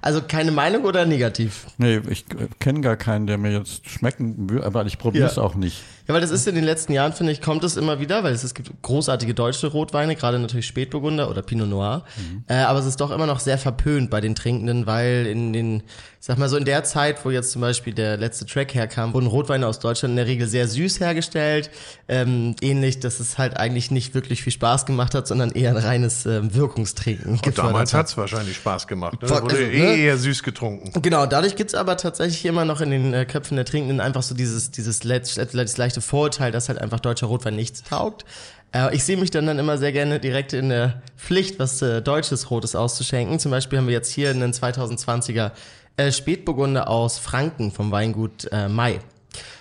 [0.01, 1.67] Also keine Meinung oder negativ?
[1.77, 5.35] Nee, ich äh, kenne gar keinen, der mir jetzt schmecken will, aber ich probiere es
[5.35, 5.43] Ja.
[5.43, 5.83] auch nicht.
[6.11, 8.33] Ja, weil das ist in den letzten Jahren, finde ich, kommt es immer wieder, weil
[8.33, 12.03] es, es gibt großartige deutsche Rotweine, gerade natürlich Spätburgunder oder Pinot Noir.
[12.47, 15.77] Äh, aber es ist doch immer noch sehr verpönt bei den Trinkenden, weil in den,
[15.77, 15.83] ich
[16.19, 19.27] sag mal so in der Zeit, wo jetzt zum Beispiel der letzte Track herkam, wurden
[19.27, 21.69] Rotweine aus Deutschland in der Regel sehr süß hergestellt.
[22.09, 25.77] Ähm, ähnlich, dass es halt eigentlich nicht wirklich viel Spaß gemacht hat, sondern eher ein
[25.77, 27.39] reines ähm, Wirkungstrinken.
[27.39, 28.07] Und damals hat.
[28.07, 29.21] es wahrscheinlich Spaß gemacht.
[29.21, 29.29] Ne?
[29.29, 29.95] Wurde also, eh ne?
[29.95, 31.01] eher süß getrunken.
[31.01, 34.35] Genau, dadurch gibt's aber tatsächlich immer noch in den äh, Köpfen der Trinkenden einfach so
[34.35, 38.25] dieses, dieses le das leichte Vorurteil, dass halt einfach deutscher Rotwein nichts taugt.
[38.73, 42.01] Äh, ich sehe mich dann, dann immer sehr gerne direkt in der Pflicht, was äh,
[42.01, 43.39] deutsches Rotes auszuschenken.
[43.39, 45.51] Zum Beispiel haben wir jetzt hier einen 2020er
[45.97, 48.99] äh, Spätburgunder aus Franken vom Weingut äh, Mai.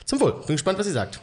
[0.04, 0.32] Zum Wohl.
[0.46, 1.20] Bin gespannt, was sie sagt.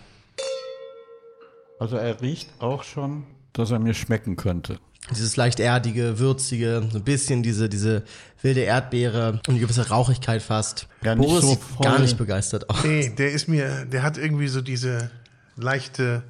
[1.80, 4.80] Also er riecht auch schon, dass er mir schmecken könnte.
[5.12, 8.04] Dieses leicht erdige, würzige, so ein bisschen diese, diese
[8.42, 10.88] wilde Erdbeere und eine gewisse Rauchigkeit fast.
[11.02, 11.86] Ja, nicht Boris so sieht voll.
[11.86, 12.84] gar nicht begeistert aus.
[12.84, 15.10] Nee, der ist mir, der hat irgendwie so diese
[15.56, 16.24] leichte,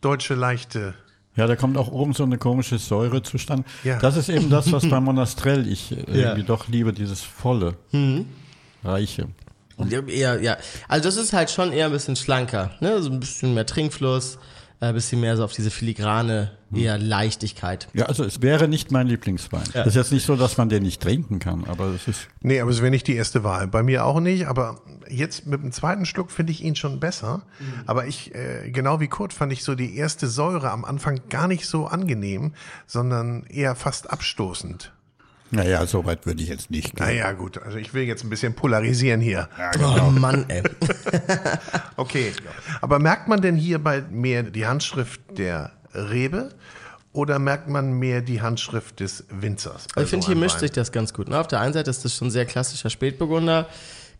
[0.00, 0.94] deutsche leichte.
[1.36, 3.64] Ja, da kommt auch oben so eine komische Säure zustande.
[3.82, 3.98] Ja.
[3.98, 6.46] Das ist eben das, was bei Monastrell ich äh, irgendwie Ja.
[6.46, 7.76] doch liebe, dieses volle,
[8.84, 9.28] reiche.
[10.08, 10.56] Ja, ja.
[10.88, 13.02] Also das ist halt schon eher ein bisschen schlanker, ne?
[13.02, 14.38] So ein bisschen mehr Trinkfluss,
[14.84, 17.88] äh, ein bisschen mehr so auf diese filigrane, eher Leichtigkeit.
[17.92, 19.62] Ja, also es wäre nicht mein Lieblingswein.
[19.74, 22.60] Es ist jetzt nicht so, dass man den nicht trinken kann, aber es ist Nee,
[22.60, 23.68] aber es wäre nicht die erste Wahl.
[23.68, 27.42] Bei mir auch nicht, aber jetzt mit dem zweiten Schluck finde ich ihn schon besser.
[27.86, 31.48] Aber ich, äh, genau wie Kurt, fand ich so die erste Säure am Anfang gar
[31.48, 32.54] nicht so angenehm,
[32.86, 34.92] sondern eher fast abstoßend.
[35.54, 37.06] Naja, so weit würde ich jetzt nicht gehen.
[37.06, 39.48] Naja, gut, also ich will jetzt ein bisschen polarisieren hier.
[39.80, 40.62] Oh Mann, ey.
[41.96, 42.32] Okay.
[42.80, 46.50] Aber merkt man denn hierbei mehr die Handschrift der Rebe
[47.12, 49.86] oder merkt man mehr die Handschrift des Winzers?
[49.96, 50.60] ich finde, so hier einem mischt Wein?
[50.60, 51.28] sich das ganz gut.
[51.28, 51.38] Ne?
[51.38, 53.68] Auf der einen Seite ist das schon sehr klassischer Spätburgunder.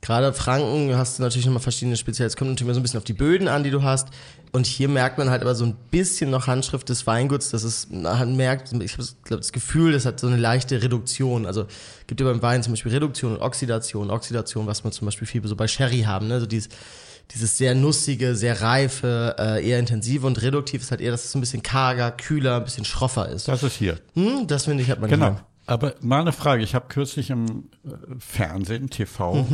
[0.04, 2.26] Gerade Franken hast du natürlich nochmal verschiedene Spezielle.
[2.26, 4.08] Es kommt natürlich immer so ein bisschen auf die Böden an, die du hast.
[4.52, 7.48] Und hier merkt man halt aber so ein bisschen noch Handschrift des Weinguts.
[7.48, 11.46] Das ist, man merkt, ich habe glaub, das Gefühl, das hat so eine leichte Reduktion.
[11.46, 11.64] Also
[12.06, 14.10] gibt ja beim Wein zum Beispiel Reduktion und Oxidation.
[14.10, 16.28] Oxidation, was man zum Beispiel viel so bei Sherry haben.
[16.28, 16.38] Ne?
[16.38, 16.68] So dieses,
[17.30, 21.32] dieses sehr nussige, sehr reife, äh, eher intensive und reduktiv ist halt eher, dass es
[21.32, 23.48] so ein bisschen karger, kühler, ein bisschen schroffer ist.
[23.48, 23.98] Das ist hier.
[24.12, 25.28] Hm, das finde ich hat man Genau.
[25.30, 25.46] hier.
[25.66, 26.62] Aber mal eine Frage.
[26.62, 27.46] Ich habe kürzlich im
[27.84, 29.46] äh, Fernsehen, TV,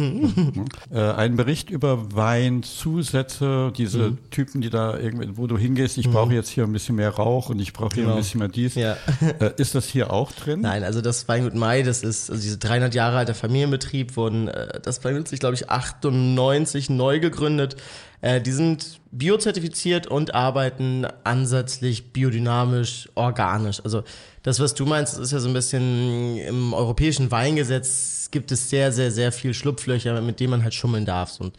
[0.92, 6.34] äh, einen Bericht über Weinzusätze, diese Typen, die da irgendwie, wo du hingehst, ich brauche
[6.34, 8.14] jetzt hier ein bisschen mehr Rauch und ich brauche hier Genau.
[8.16, 8.74] ein bisschen mehr dies.
[8.74, 8.96] Ja.
[9.38, 10.62] Äh, ist das hier auch drin?
[10.62, 14.50] Nein, also das Weingut Mai, das ist also diese 300 Jahre alter Familienbetrieb, wurden
[14.82, 17.76] das Weingut sich glaube ich 98 neu gegründet.
[18.22, 23.80] Äh, die sind biozertifiziert und arbeiten ansätzlich biodynamisch, organisch.
[23.82, 24.02] Also
[24.42, 28.92] das, was du meinst, ist ja so ein bisschen im europäischen Weingesetz gibt es sehr,
[28.92, 31.40] sehr, sehr viel Schlupflöcher, mit denen man halt schummeln darf.
[31.40, 31.54] Und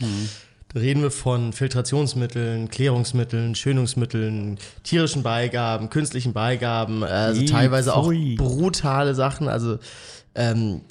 [0.73, 7.93] da reden wir von Filtrationsmitteln, Klärungsmitteln, Schönungsmitteln, tierischen Beigaben, künstlichen Beigaben, äh, also Ih, teilweise
[7.93, 8.35] auch pfui.
[8.35, 9.79] brutale Sachen, also
[10.33, 10.81] ähm,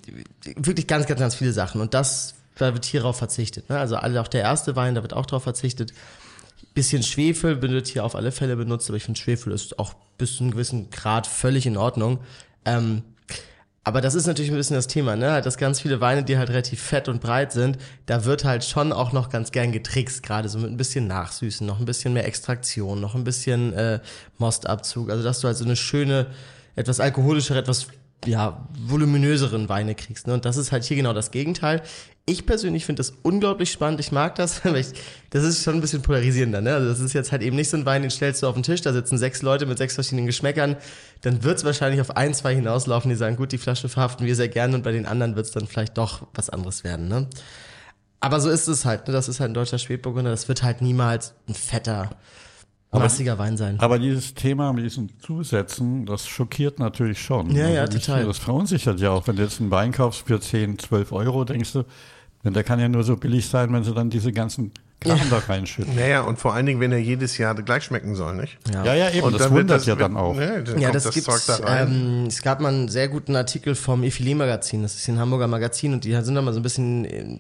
[0.57, 1.81] wirklich ganz, ganz, ganz viele Sachen.
[1.81, 3.69] Und das, da wird hierauf verzichtet.
[3.69, 3.79] Ne?
[3.79, 5.93] Also auch der erste Wein, da wird auch drauf verzichtet.
[6.75, 10.37] Bisschen Schwefel wird hier auf alle Fälle benutzt, aber ich finde Schwefel ist auch bis
[10.37, 12.21] zu einem gewissen Grad völlig in Ordnung.
[12.65, 13.03] Ähm,
[13.83, 15.33] aber das ist natürlich ein bisschen das Thema, ne?
[15.33, 18.63] Halt, Dass ganz viele Weine, die halt relativ fett und breit sind, da wird halt
[18.65, 22.13] schon auch noch ganz gern getrickst, gerade so mit ein bisschen Nachsüßen, noch ein bisschen
[22.13, 24.01] mehr Extraktion, noch ein bisschen äh,
[24.37, 25.11] Mostabzug.
[25.11, 26.27] Also dass du halt so eine schöne,
[26.77, 27.89] etwas alkoholischere, etwas
[28.27, 30.27] ja, voluminöseren Weine kriegst.
[30.27, 30.35] Ne?
[30.35, 31.83] Und das ist halt hier genau das Gegenteil.
[32.27, 33.99] Ich persönlich finde das unglaublich spannend.
[34.01, 34.89] Ich mag das, weil ich,
[35.31, 36.61] das ist schon ein bisschen polarisierender.
[36.61, 36.75] Ne?
[36.75, 38.63] Also das ist jetzt halt eben nicht so ein Wein, den stellst du auf den
[38.63, 40.77] Tisch, da sitzen sechs Leute mit sechs verschiedenen Geschmäckern.
[41.23, 44.37] Dann wird es wahrscheinlich auf ein, zwei hinauslaufen, die sagen, gut, die Flasche verhaften wir
[44.37, 47.09] sehr gerne und bei den anderen wird es dann vielleicht doch was anderes werden.
[47.09, 47.27] Ne?
[48.21, 49.09] Aber so ist es halt.
[49.09, 49.15] Ne?
[49.15, 50.31] Das ist halt ein deutscher Spätburgunder.
[50.31, 52.11] Das wird halt niemals ein fetter,
[52.99, 53.79] massiger Wein sein.
[53.79, 57.51] Aber dieses Thema mit diesen Zusätzen, das schockiert natürlich schon.
[57.55, 58.25] Ja, ja, Also mich- total.
[58.27, 59.27] Das verunsichert ja auch.
[59.29, 61.85] Wenn du jetzt einen Wein kaufst für 10, 12 Euro, denkst du,
[62.45, 65.39] denn der kann ja nur so billig sein, wenn sie dann diese ganzen Kram da
[65.39, 65.95] reinschütten.
[65.95, 68.59] Naja, und vor allen Dingen, wenn er jedes Jahr gleich schmecken soll, nicht?
[68.73, 70.35] Ja, ja, eben, Und das dann wundert ja dann auch.
[70.35, 71.47] Ne, dann Ja, das, das, gibt's.
[71.47, 71.83] Da.
[71.85, 74.83] Ähm, es gab mal einen sehr guten Artikel vom Effilé Magazin.
[74.83, 77.39] Das ist ein Hamburger Magazin und die sind da mal so ein bisschen, äh,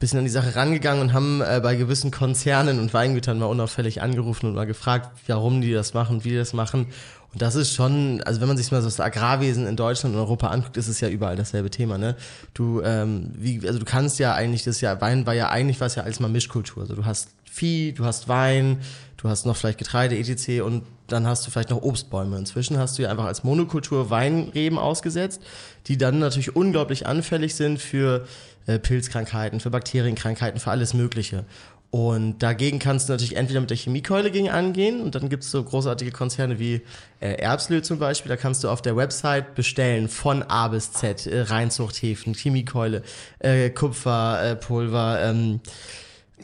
[0.00, 4.02] bisschen an die Sache rangegangen und haben äh, bei gewissen Konzernen und Weingütern mal unauffällig
[4.02, 6.86] angerufen und mal gefragt, warum die das machen, wie die das machen.
[7.32, 10.20] Und das ist schon, also wenn man sich mal so das Agrarwesen in Deutschland und
[10.20, 12.16] Europa anguckt, ist es ja überall dasselbe Thema, ne?
[12.54, 15.94] Du, ähm, wie, also du kannst ja eigentlich, das ja, Wein war ja eigentlich was
[15.94, 16.82] ja als mal Mischkultur.
[16.82, 18.78] Also du hast Vieh, du hast Wein,
[19.20, 20.62] du hast noch vielleicht Getreide, etc.
[20.62, 22.38] und dann hast du vielleicht noch Obstbäume.
[22.38, 25.42] Inzwischen hast du ja einfach als Monokultur Weinreben ausgesetzt,
[25.86, 28.26] die dann natürlich unglaublich anfällig sind für
[28.66, 31.44] äh, Pilzkrankheiten, für Bakterienkrankheiten, für alles Mögliche.
[31.90, 35.62] Und dagegen kannst du natürlich entweder mit der Chemiekeule gegen angehen und dann gibt's so
[35.62, 36.82] großartige Konzerne wie
[37.18, 41.26] äh, Erbslö zum Beispiel, da kannst du auf der Website bestellen von A bis Z,
[41.26, 43.02] äh, Reinzuchthäfen, Chemiekeule,
[43.40, 45.60] äh, Kupferpulver, äh, ähm,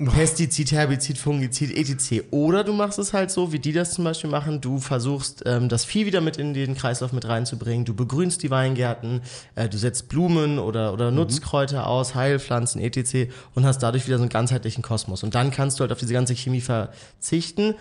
[0.05, 2.25] Pestizid, Herbizid, Fungizid, etc.
[2.31, 4.61] Oder du machst es halt so, wie die das zum Beispiel machen.
[4.61, 7.85] Du versuchst, ähm, das Vieh wieder mit in den Kreislauf mit reinzubringen.
[7.85, 9.23] Du begrünst die Weingärten,
[9.55, 13.31] äh, du setzt Blumen oder, oder Nutzkräuter aus, Heilpflanzen, etc.
[13.55, 15.23] und hast dadurch wieder so einen ganzheitlichen Kosmos.
[15.23, 17.75] Und dann kannst du halt auf diese ganze Chemie verzichten,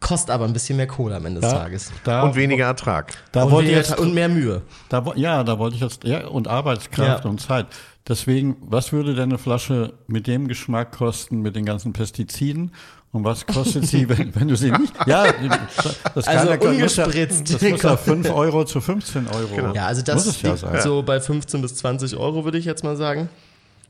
[0.00, 1.92] kostet aber ein bisschen mehr Kohle am Ende des Tages.
[2.04, 3.12] da, und weniger Ertrag.
[3.32, 4.62] da Und, wollte ich weniger, jetzt, und mehr Mühe.
[4.88, 7.30] da, ja, da wollte ich jetzt, ja, und Arbeitskraft Ja.
[7.30, 7.66] und Zeit.
[8.08, 12.72] Deswegen, was würde denn eine Flasche mit dem Geschmack kosten, mit den ganzen Pestiziden?
[13.12, 14.92] Und was kostet sie, wenn, wenn du sie nicht?
[15.06, 15.26] Ja,
[16.14, 17.54] das Also kann ja- muss ja- ungespritzt.
[17.54, 19.74] Das muss ja 5 Euro zu 15 Euro.
[19.74, 20.80] Ja, also das muss es ja sein.
[20.80, 23.28] so bei 15 bis 20 Euro, würde ich jetzt mal sagen.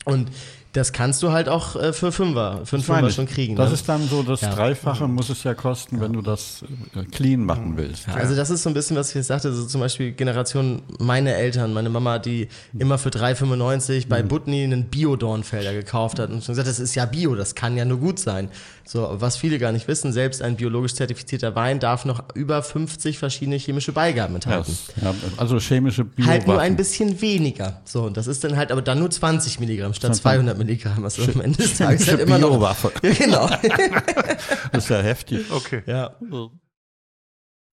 [0.07, 0.31] Und
[0.73, 3.57] das kannst du halt auch äh, für Fünfer, für einen Fünfer schon kriegen.
[3.57, 3.75] Das ne?
[3.75, 4.55] ist dann so, das Ja.
[4.55, 6.63] Dreifache muss es ja kosten, wenn du das
[6.95, 8.07] äh, clean machen willst.
[8.07, 10.83] Ja, also das ist so ein bisschen, was ich jetzt sagte, so zum Beispiel Generation
[11.01, 12.47] meine Eltern, meine Mama, die
[12.79, 14.09] immer für 3,95 Mhm.
[14.09, 17.77] bei Butni einen Bio-Dornfelder gekauft hat und schon gesagt, das ist ja Bio, das kann
[17.77, 18.49] ja nur gut sein.
[18.91, 23.19] So, was viele gar nicht wissen, selbst ein biologisch zertifizierter Wein darf noch über 50
[23.19, 24.77] verschiedene chemische Beigaben enthalten.
[25.01, 27.83] Ja, also chemische Bio Halt nur ein bisschen weniger.
[27.85, 31.05] So, und das ist dann halt aber dann nur 20 Milligramm statt 200 Milligramm.
[31.05, 32.51] Also am Ende des Tages halt immer noch.
[32.51, 32.91] Biowaffe.
[33.03, 33.47] Ja, genau.
[34.73, 35.49] Das ist ja heftig.
[35.53, 35.85] Okay.
[35.87, 36.17] ja.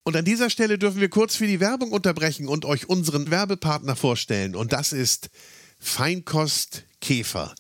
[0.04, 3.96] Und an dieser Stelle dürfen wir kurz für die Werbung unterbrechen und euch unseren Werbepartner
[3.96, 4.56] vorstellen.
[4.56, 5.32] Und das ist
[5.80, 7.56] Feinkost Käfer.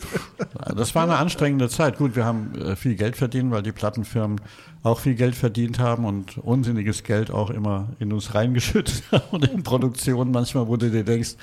[0.76, 1.98] das war eine anstrengende Zeit.
[1.98, 4.42] Gut, wir haben äh, viel Geld verdient, weil die Plattenfirmen
[4.84, 9.48] auch viel Geld verdient haben und unsinniges Geld auch immer in uns reingeschüttet haben und
[9.48, 10.32] in Produktion.
[10.32, 11.36] Manchmal, wo du dir denkst,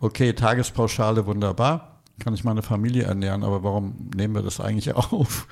[0.00, 5.46] okay, Tagespauschale wunderbar, kann ich meine Familie ernähren, aber warum nehmen wir das eigentlich auf?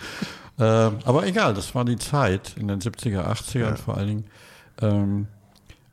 [0.59, 3.77] äh, aber egal, das war die Zeit in den 70er, 80er Ja.
[3.77, 4.25] vor allen
[4.81, 5.29] Dingen.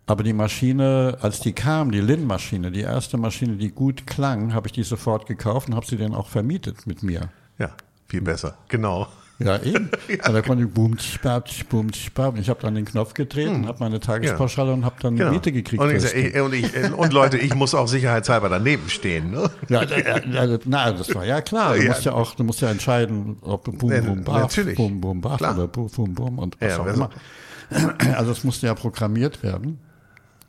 [0.10, 4.66] Aber die Maschine, als die kam, die Lin-Maschine, die erste Maschine, die gut klang, habe
[4.66, 7.30] ich die sofort gekauft und habe sie dann auch vermietet mit mir.
[7.60, 7.70] Ja,
[8.08, 8.58] viel besser.
[8.70, 9.08] Genau.
[9.38, 9.92] Ja, eben.
[10.10, 11.92] Und da konnte ich boom, spab, boom.
[11.92, 15.32] Und ich habe dann den Knopf gedreht und habe meine Tagespauschale und habe dann genau.
[15.32, 15.82] Miete gekriegt.
[15.82, 19.32] Und, sag, ich, und, ich, und Leute, ich muss auch sicherheitshalber daneben stehen.
[19.32, 19.50] Ne?
[19.70, 21.76] Ja, ja, ja, na, das war ja klar.
[21.76, 21.90] Du Ja.
[21.90, 24.54] musst ja auch, du musst ja entscheiden, ob Boom Ja, Boom Baf.
[24.76, 27.10] Boom Boom Baf oder Boom Boom Boom und was Ja, auch wer immer.
[28.18, 29.80] Also es musste ja programmiert werden.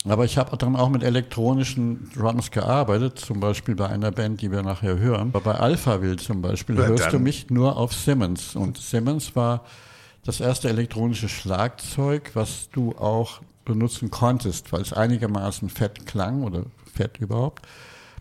[0.08, 4.50] Aber ich habe dann auch mit elektronischen Drums gearbeitet, zum Beispiel bei einer Band, die
[4.50, 5.30] wir nachher hören.
[5.34, 8.56] Aber bei Alphaville zum Beispiel Ja, hörst dann- du mich nur auf Simmons.
[8.56, 9.62] Und Simmons war
[10.24, 16.62] das erste elektronische Schlagzeug, was du auch benutzen konntest, weil es einigermaßen fett klang oder
[16.92, 17.66] fett überhaupt.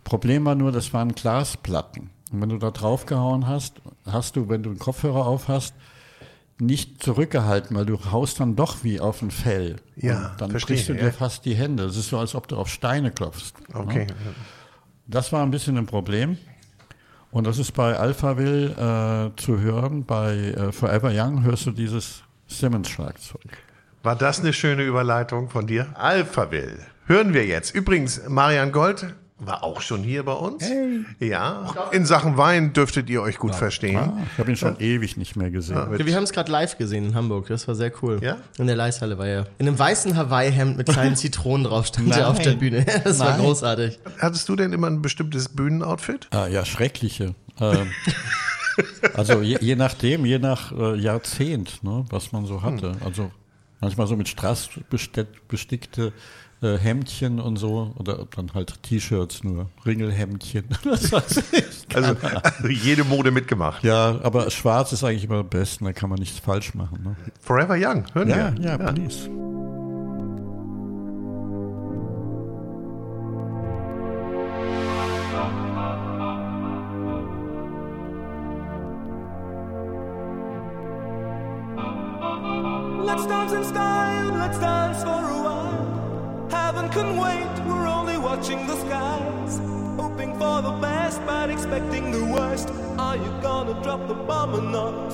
[0.04, 2.10] Problem war nur, das waren Glasplatten.
[2.30, 5.74] Und wenn du da draufgehauen hast, hast du, wenn du einen Kopfhörer auf hast,
[6.60, 9.76] nicht zurückgehalten, weil du haust dann doch wie auf ein Fell.
[9.96, 11.00] Ja, Und dann verstehe, brichst du ja.
[11.04, 11.84] dir fast die Hände.
[11.84, 13.54] Es ist so, als ob du auf Steine klopfst.
[13.72, 14.06] Okay.
[15.06, 16.38] Das war ein bisschen ein Problem.
[17.30, 20.04] Und das ist bei Alphaville äh, zu hören.
[20.04, 23.40] Bei äh, Forever Young hörst du dieses Simmons-Schlagzeug.
[24.02, 25.86] War das eine schöne Überleitung von dir?
[25.94, 26.78] Alphaville.
[27.06, 27.74] Hören wir jetzt.
[27.74, 30.64] Übrigens, Marian Gold war auch schon hier bei uns.
[31.18, 31.74] Ja.
[31.92, 33.96] In Sachen Wein dürftet ihr euch gut verstehen.
[33.96, 35.76] Ah, ich habe ihn schon ewig nicht mehr gesehen.
[35.76, 37.48] Ja, wir haben es gerade live gesehen in Hamburg.
[37.48, 38.18] Das war sehr cool.
[38.22, 38.36] Ja?
[38.58, 39.46] In der Leishalle war er.
[39.58, 42.52] In einem weißen Hawaii-Hemd mit kleinen Zitronen drauf stand er auf der.
[42.54, 42.84] Bühne.
[43.04, 43.40] Das war Nein.
[43.40, 43.98] großartig.
[44.18, 46.28] Hattest du denn immer ein bestimmtes Bühnenoutfit?
[46.32, 47.34] Ah, ja, schreckliche.
[47.60, 47.90] Ähm,
[49.14, 52.92] also je, je nachdem, je nach äh, Jahrzehnt, ne, was man so hatte.
[53.04, 53.30] Also
[53.80, 56.12] manchmal so mit Strass besteck- bestickte
[56.62, 60.64] äh, Hemdchen und so oder dann halt T-Shirts nur, Ringelhemdchen.
[60.84, 61.96] Das weiß ich.
[61.96, 63.82] Also, also jede Mode mitgemacht.
[63.84, 67.02] ja, aber schwarz ist eigentlich immer am besten, da kann man nichts falsch machen.
[67.02, 67.16] Ne?
[67.40, 68.62] Forever Young, hören Ja, wir.
[68.64, 69.28] ja, please.
[83.04, 85.39] Let's dance in style, let's dance for.
[86.50, 89.60] Heaven can wait, we're only watching the skies.
[89.96, 92.68] Hoping for the best, but expecting the worst.
[92.98, 95.08] Are you gonna drop the bomb or not?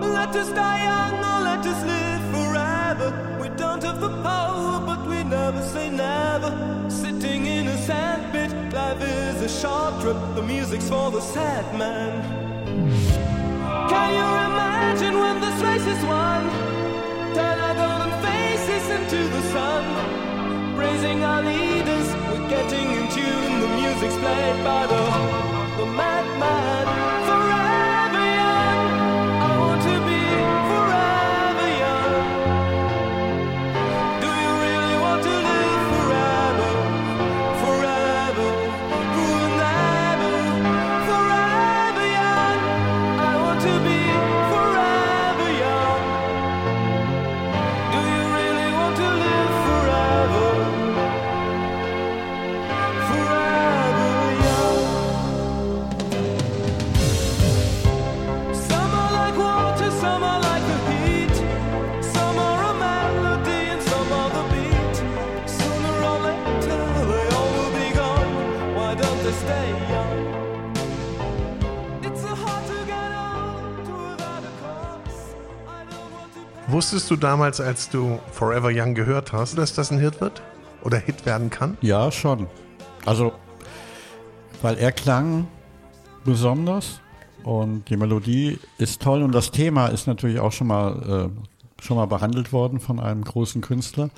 [0.00, 3.38] Let us die young or let us live forever.
[3.40, 6.50] We don't have the power, but we never say never.
[6.90, 10.16] Sitting in a sandpit, life is a short trip.
[10.34, 12.12] The music's for the sad man.
[13.88, 16.67] Can you imagine when this race is won?
[19.10, 20.76] Into the sun.
[20.76, 23.60] Praising our leaders, we're getting in tune.
[23.62, 27.47] The music's played by the, the madman.
[76.78, 80.42] Wusstest du damals, als du Forever Young gehört hast, dass das ein Hit wird?
[80.84, 81.76] Oder Hit werden kann?
[81.80, 82.46] Ja, schon.
[83.04, 83.32] Also,
[84.62, 85.48] weil er klang
[86.24, 87.00] besonders
[87.42, 91.96] und die Melodie ist toll und das Thema ist natürlich auch schon mal, äh, schon
[91.96, 94.10] mal behandelt worden von einem großen Künstler.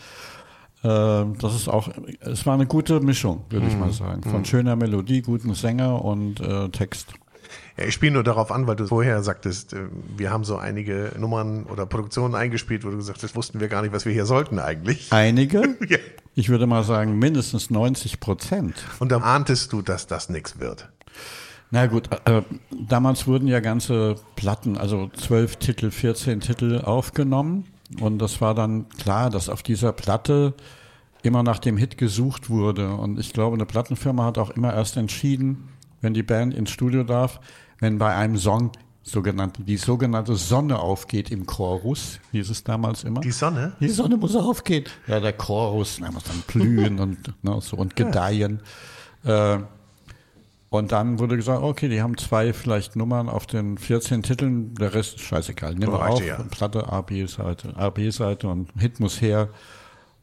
[0.82, 1.88] Äh, das ist auch,
[2.20, 4.22] es war eine gute Mischung, würde ich mal sagen.
[4.22, 7.14] Von schöner Melodie, guten Sänger und äh, Text.
[7.80, 11.12] Ja, ich spiele nur darauf an, weil du vorher sagtest, äh, wir haben so einige
[11.18, 14.26] Nummern oder Produktionen eingespielt, wo du gesagt hast, wussten wir gar nicht, was wir hier
[14.26, 15.12] sollten eigentlich.
[15.12, 15.98] Einige, Ja.
[16.34, 18.74] ich würde mal sagen mindestens 90 Prozent.
[18.98, 20.88] Und da ahntest du, dass das nichts wird.
[21.70, 22.42] Na gut, äh,
[22.88, 27.64] damals wurden ja ganze Platten, also zwölf Titel, 14 Titel aufgenommen.
[28.00, 30.54] Und das war dann klar, dass auf dieser Platte
[31.22, 32.90] immer nach dem Hit gesucht wurde.
[32.90, 35.68] Und ich glaube, eine Plattenfirma hat auch immer erst entschieden,
[36.00, 37.40] wenn die Band ins Studio darf,
[37.78, 38.72] wenn bei einem Song
[39.02, 43.20] sogenannte, die sogenannte Sonne aufgeht im Chorus, hieß es damals immer.
[43.20, 43.72] Die Sonne?
[43.80, 44.84] Die Sonne muss aufgehen.
[45.06, 48.60] Ja, der Chorus, der muss dann blühen und, ne, so, und gedeihen.
[49.24, 49.58] Äh,
[50.68, 54.94] und dann wurde gesagt, okay, die haben zwei vielleicht Nummern auf den 14 Titeln, der
[54.94, 55.74] Rest ist scheißegal.
[55.74, 56.36] Nimm auf, ja.
[56.48, 59.48] Platte A, B-Seite, A, B-Seite und Hit muss her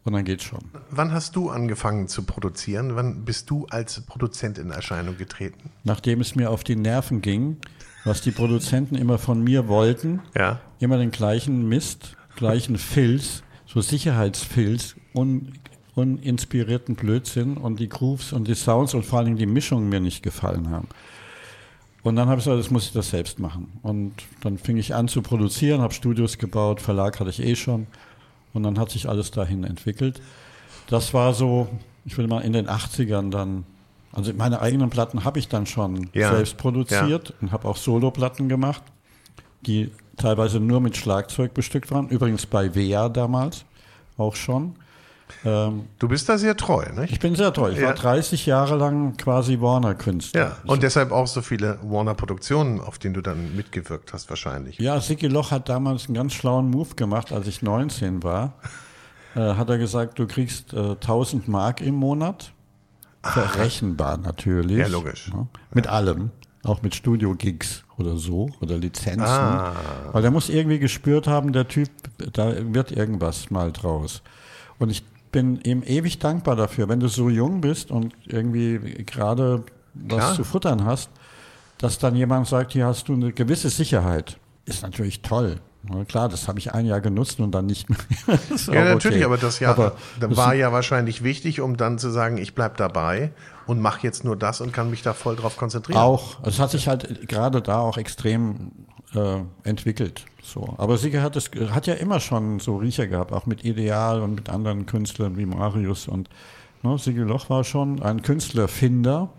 [0.07, 0.59] und dann geht's schon.
[0.89, 2.95] Wann hast du angefangen zu produzieren?
[2.95, 5.69] Wann bist du als Produzent in Erscheinung getreten?
[5.83, 7.57] Nachdem es mir auf die Nerven ging,
[8.05, 10.59] was die Produzenten immer von mir wollten, Ja.
[10.79, 15.51] immer den gleichen Mist, gleichen Filz, so Sicherheitsfilz, un,
[15.95, 19.99] uninspirierten Blödsinn und die Grooves und die Sounds und vor allen Dingen die Mischungen mir
[19.99, 20.87] nicht gefallen haben.
[22.03, 23.79] Und dann habe ich gesagt, das muss ich das selbst machen.
[23.81, 27.87] Und dann fing ich an zu produzieren, habe Studios gebaut, Verlag hatte ich eh schon.
[28.53, 30.21] Und dann hat sich alles dahin entwickelt.
[30.89, 31.67] Das war so,
[32.05, 33.65] ich will mal in den 80ern dann,
[34.13, 36.33] also meine eigenen Platten habe ich dann schon Ja.
[36.35, 38.81] selbst produziert und habe auch Soloplatten gemacht,
[39.65, 42.07] die teilweise nur mit Schlagzeug bestückt waren.
[42.09, 43.65] Übrigens bei Wea damals
[44.17, 44.75] auch schon.
[45.45, 47.19] Ähm, Du bist da sehr treu, ich nicht?
[47.21, 47.69] bin sehr treu.
[47.71, 47.87] Ich Ja.
[47.87, 50.41] war 30 Jahre lang quasi Warner-Künstler.
[50.41, 50.57] Ja.
[50.65, 54.79] Und deshalb auch so viele Warner-Produktionen, auf denen du dann mitgewirkt hast, wahrscheinlich.
[54.79, 58.53] Ja, Sigi Loch hat damals einen ganz schlauen Move gemacht, als ich 19 war.
[59.35, 62.53] Äh, hat er gesagt, du kriegst äh, 1000 Mark im Monat.
[63.21, 64.77] Verrechenbar natürlich.
[64.77, 65.29] Ja, logisch.
[65.31, 66.31] Ja, mit allem.
[66.63, 69.21] Auch mit Studio-Gigs oder so oder Lizenzen.
[69.21, 69.73] Ah.
[70.11, 71.89] Weil der muss irgendwie gespürt haben, der Typ,
[72.33, 74.23] da wird irgendwas mal draus.
[74.79, 75.03] Und ich
[75.37, 79.63] bin ihm ewig dankbar dafür, wenn du so jung bist und irgendwie gerade
[79.93, 80.35] was Klar.
[80.35, 81.11] zu futtern hast,
[81.77, 84.39] dass dann jemand sagt, hier hast du eine gewisse Sicherheit.
[84.65, 85.57] Ist natürlich toll.
[86.07, 87.97] Klar, das habe ich ein Jahr genutzt und dann nicht mehr.
[88.67, 89.25] Ja, natürlich, okay.
[89.25, 93.31] aber das ja Aber war ja wahrscheinlich wichtig, um dann zu sagen, ich bleib dabei
[93.65, 95.99] und mache jetzt nur das und kann mich da voll drauf konzentrieren.
[95.99, 96.37] Auch.
[96.43, 98.71] Es hat sich halt gerade da auch extrem
[99.13, 100.25] äh, entwickelt.
[100.43, 100.75] So.
[100.77, 104.35] Aber Sieger hat es hat ja immer schon so Riecher gehabt, auch mit Ideal und
[104.35, 106.29] mit anderen Künstlern wie Marius und
[106.83, 109.29] ne, Sigi Loch war schon ein Künstlerfinder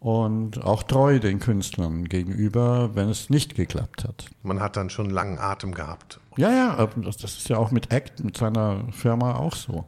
[0.00, 4.26] und auch treu den Künstlern gegenüber, wenn es nicht geklappt hat.
[4.42, 6.20] Man hat dann schon einen langen Atem gehabt.
[6.36, 9.84] Ja, ja, das, das ist ja auch mit Act, mit seiner Firma auch so.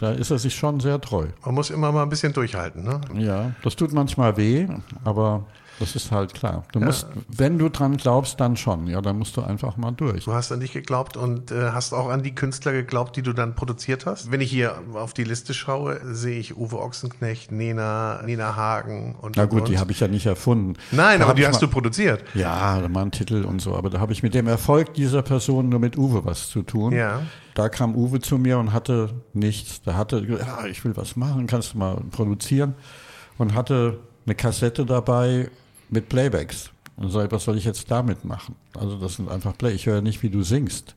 [0.00, 1.26] Da ist er sich schon sehr treu.
[1.44, 3.00] Man muss immer mal ein bisschen durchhalten, ne?
[3.14, 4.66] Ja, das tut manchmal weh,
[5.04, 5.44] aber
[5.82, 6.64] das ist halt klar.
[6.72, 8.86] Du musst, wenn du dran glaubst, dann schon.
[8.86, 10.24] Ja, dann musst du einfach mal durch.
[10.24, 13.32] Du hast an dich geglaubt und äh, hast auch an die Künstler geglaubt, die du
[13.32, 14.30] dann produziert hast.
[14.30, 19.36] Wenn ich hier auf die Liste schaue, sehe ich Uwe Ochsenknecht, Nena, Nina Hagen und
[19.36, 19.80] Na und, gut, die und.
[19.80, 20.74] habe ich ja nicht erfunden.
[20.90, 22.24] Nein, Da aber die hast mal, du produziert.
[22.34, 25.22] Ja, da war ein Titel und so, aber da habe ich mit dem Erfolg dieser
[25.22, 26.92] Person nur mit Uwe was zu tun.
[26.92, 27.22] Ja.
[27.54, 29.82] Da kam Uwe zu mir und hatte nichts.
[29.82, 32.74] Da hatte, ja, ich will was machen, kannst du mal produzieren?
[33.38, 35.50] Und hatte eine Kassette dabei
[35.92, 36.70] mit Playbacks.
[36.96, 38.56] Und sag ich, was soll ich jetzt damit machen?
[38.78, 39.72] Also das sind einfach Play.
[39.72, 40.96] Ich höre nicht, wie du singst.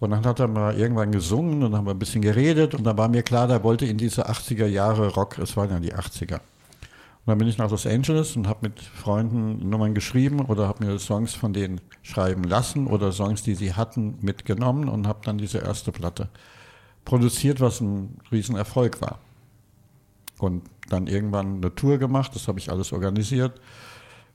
[0.00, 2.96] Und dann hat er mal irgendwann gesungen und haben wir ein bisschen geredet und dann
[2.96, 6.34] war mir klar, der wollte in diese 80er Jahre Rock, es waren ja die 80er.
[6.34, 10.84] Und dann bin ich nach Los Angeles und habe mit Freunden Nummern geschrieben oder habe
[10.84, 15.36] mir Songs von denen schreiben lassen oder Songs, die sie hatten, mitgenommen und habe dann
[15.36, 16.28] diese erste Platte
[17.04, 19.18] produziert, was ein Riesenerfolg war.
[20.38, 23.60] Und dann irgendwann eine Tour gemacht, das habe ich alles organisiert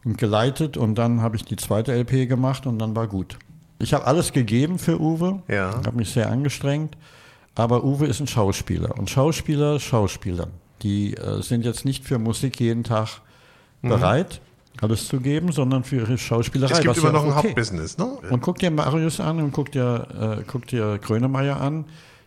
[0.05, 3.37] geleitet und dann habe ich die zweite LP gemacht und dann war gut.
[3.79, 5.75] Ich habe alles gegeben für Uwe, Ja.
[5.85, 6.95] habe mich sehr angestrengt,
[7.55, 10.47] aber Uwe ist ein Schauspieler und Schauspieler, Schauspieler,
[10.81, 13.21] die äh, sind jetzt nicht für Musik jeden Tag
[13.81, 14.39] bereit,
[14.81, 16.71] alles zu geben, sondern für ihre Schauspielerei.
[16.73, 17.47] Es gibt was immer ja noch ein okay.
[17.49, 18.05] Hauptbusiness, ne?
[18.29, 21.85] Und guck dir Marius an und guck dir, äh, guck dir Grönemeyer an.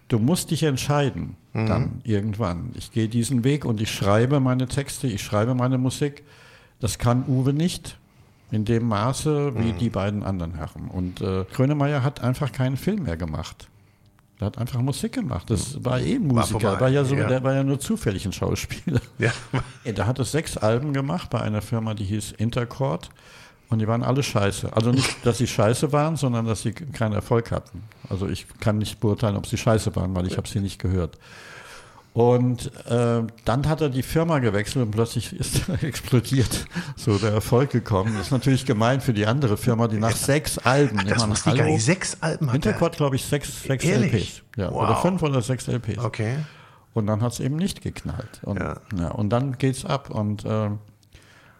[0.08, 2.70] Du musst dich entscheiden, dann irgendwann.
[2.76, 6.22] Ich gehe diesen Weg und ich schreibe meine Texte, ich schreibe meine Musik.
[6.80, 7.96] Das kann Uwe nicht
[8.50, 10.88] in dem Maße wie die beiden anderen Herren.
[10.88, 13.68] Und äh, Grönemeyer hat einfach keinen Film mehr gemacht.
[14.38, 15.48] Er hat einfach Musik gemacht.
[15.48, 16.60] Das war eh Musiker.
[16.60, 17.26] vorbei, War ja so, ja.
[17.26, 19.00] Der war ja nur zufällig ein Schauspieler.
[19.18, 19.32] Ja.
[19.84, 23.08] Ey, Der hatte sechs Alben gemacht bei einer Firma, die hieß Intercord.
[23.68, 24.76] Und die waren alle scheiße.
[24.76, 27.82] Also nicht, dass sie scheiße waren, sondern dass sie keinen Erfolg hatten.
[28.08, 31.18] Also ich kann nicht beurteilen, ob sie scheiße waren, weil ich habe sie nicht gehört.
[32.16, 36.64] Und äh, dann hat er die Firma gewechselt und plötzlich ist er explodiert.
[36.96, 38.14] So der Erfolg gekommen.
[38.16, 41.50] Das ist natürlich gemein für die andere Firma, die nach sechs Alben Das immer wusste
[41.50, 41.84] ich gar nicht.
[41.84, 42.70] Sechs Alben hat er.
[42.70, 44.14] Intercord, glaube ich, sechs, sechs Ehrlich?
[44.14, 44.42] LPs.
[44.56, 44.84] Ja, Wow.
[44.84, 45.98] Oder fünf oder sechs LPs.
[45.98, 46.38] Okay.
[46.94, 48.40] Und dann hat es eben nicht geknallt.
[48.44, 48.76] Und, Ja.
[48.98, 49.08] ja.
[49.08, 50.08] und dann geht's ab.
[50.08, 50.70] Und äh,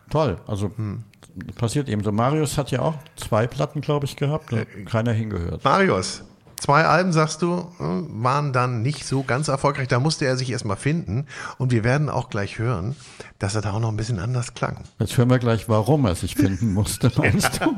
[0.09, 0.39] toll.
[0.47, 1.05] Also Hm.
[1.57, 2.13] passiert eben so.
[2.13, 4.51] Marius hat ja auch zwei Platten, glaube ich, gehabt.
[4.55, 5.63] Da Äh, keiner hingehört.
[5.65, 6.25] Marius,
[6.57, 9.89] Zwei Alben, sagst du, äh, waren dann nicht so ganz erfolgreich.
[9.89, 11.27] Da musste er sich erstmal finden.
[11.59, 12.97] Und wir werden auch gleich hören,
[13.39, 14.85] dass er da auch noch ein bisschen anders klang.
[14.99, 17.77] Jetzt hören wir gleich, warum er sich finden musste, meinst du?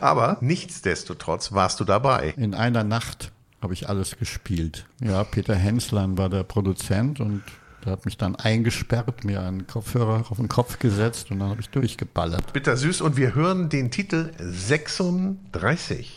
[0.00, 2.34] Aber nichtsdestotrotz warst du dabei.
[2.36, 4.84] In einer Nacht habe ich alles gespielt.
[5.00, 7.42] Ja, Peter Henslein war der Produzent und
[7.84, 11.62] der hat mich dann eingesperrt, mir einen Kopfhörer auf den Kopf gesetzt und dann habe
[11.62, 12.52] ich durchgeballert.
[12.52, 16.12] Bittersüß und wir hören den Titel 36.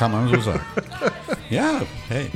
[0.00, 0.62] Kann man so sagen.
[1.50, 2.30] ja, hey.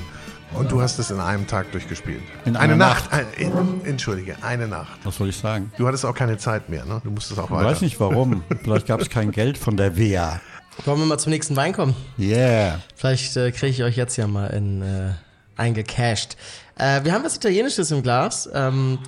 [0.52, 2.20] Und du hast es in einem Tag durchgespielt.
[2.44, 3.10] In eine einer Nacht.
[3.10, 4.98] Ein, in, Entschuldige, eine Nacht.
[5.02, 5.72] Was soll ich sagen?
[5.78, 7.00] Du hattest auch keine Zeit mehr, ne?
[7.02, 7.64] Du musstest auch Ich weiter.
[7.64, 8.42] weiß nicht warum.
[8.62, 10.42] Vielleicht gab es kein Geld von der WEA.
[10.84, 11.96] Wollen wir mal zum nächsten Wein kommen?
[12.18, 12.82] Yeah.
[12.94, 15.12] Vielleicht äh, kriege ich euch jetzt ja mal in, äh,
[15.56, 16.36] eingecashed.
[16.76, 18.46] Äh, wir haben was Italienisches im Glas.
[18.52, 18.98] Ähm,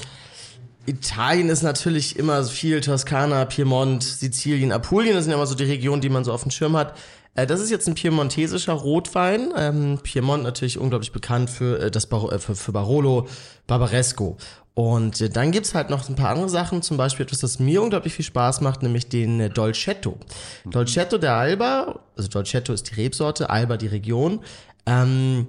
[0.86, 5.14] Italien ist natürlich immer so viel Toskana, Piemont, Sizilien, Apulien.
[5.14, 6.94] Das sind ja immer so die Regionen, die man so auf dem Schirm hat.
[7.36, 9.52] Äh, das ist jetzt ein piemontesischer Rotwein.
[9.56, 13.28] Ähm, Piemont natürlich unglaublich bekannt für, äh, das Bar äh, für, für Barolo,
[13.66, 14.36] Barbaresco.
[14.74, 17.80] Und äh, dann gibt's halt noch ein paar andere Sachen, zum Beispiel etwas, das mir
[17.82, 20.18] unglaublich viel Spaß macht, nämlich den äh, Dolcetto.
[20.66, 24.40] Dolcetto der Alba, also Dolcetto ist die Rebsorte, Alba die Region.
[24.84, 25.46] Ähm,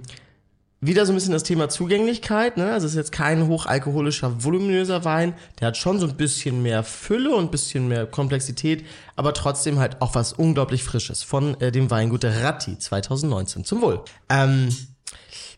[0.80, 2.72] wieder so ein bisschen das Thema Zugänglichkeit, ne?
[2.72, 5.34] Also es ist jetzt kein hochalkoholischer, voluminöser Wein.
[5.60, 8.84] Der hat schon so ein bisschen mehr Fülle und ein bisschen mehr Komplexität,
[9.16, 13.64] aber trotzdem halt auch was unglaublich Frisches von äh, dem Weingut Ratti 2019.
[13.64, 14.02] Zum Wohl.
[14.28, 14.68] Ähm,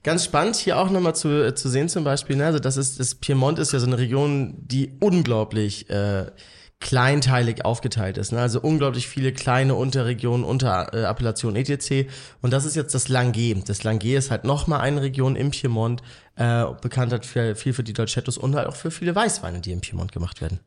[0.02, 2.46] Ganz spannend hier auch nochmal zu, äh, zu sehen zum Beispiel, ne?
[2.46, 6.24] also das ist, das Piemont ist ja so eine Region, die unglaublich äh,
[6.80, 8.32] kleinteilig aufgeteilt ist.
[8.32, 8.40] Ne?
[8.40, 12.10] Also unglaublich viele kleine Unterregionen, Unterappellationen etc.
[12.40, 13.62] Und das ist jetzt das Langé.
[13.64, 16.02] Das Langé ist halt nochmal eine Region im Piemont,
[16.36, 19.72] äh, bekannt hat für, viel für die Dolcettos und halt auch für viele Weißweine, die
[19.72, 20.60] im Piemont gemacht werden.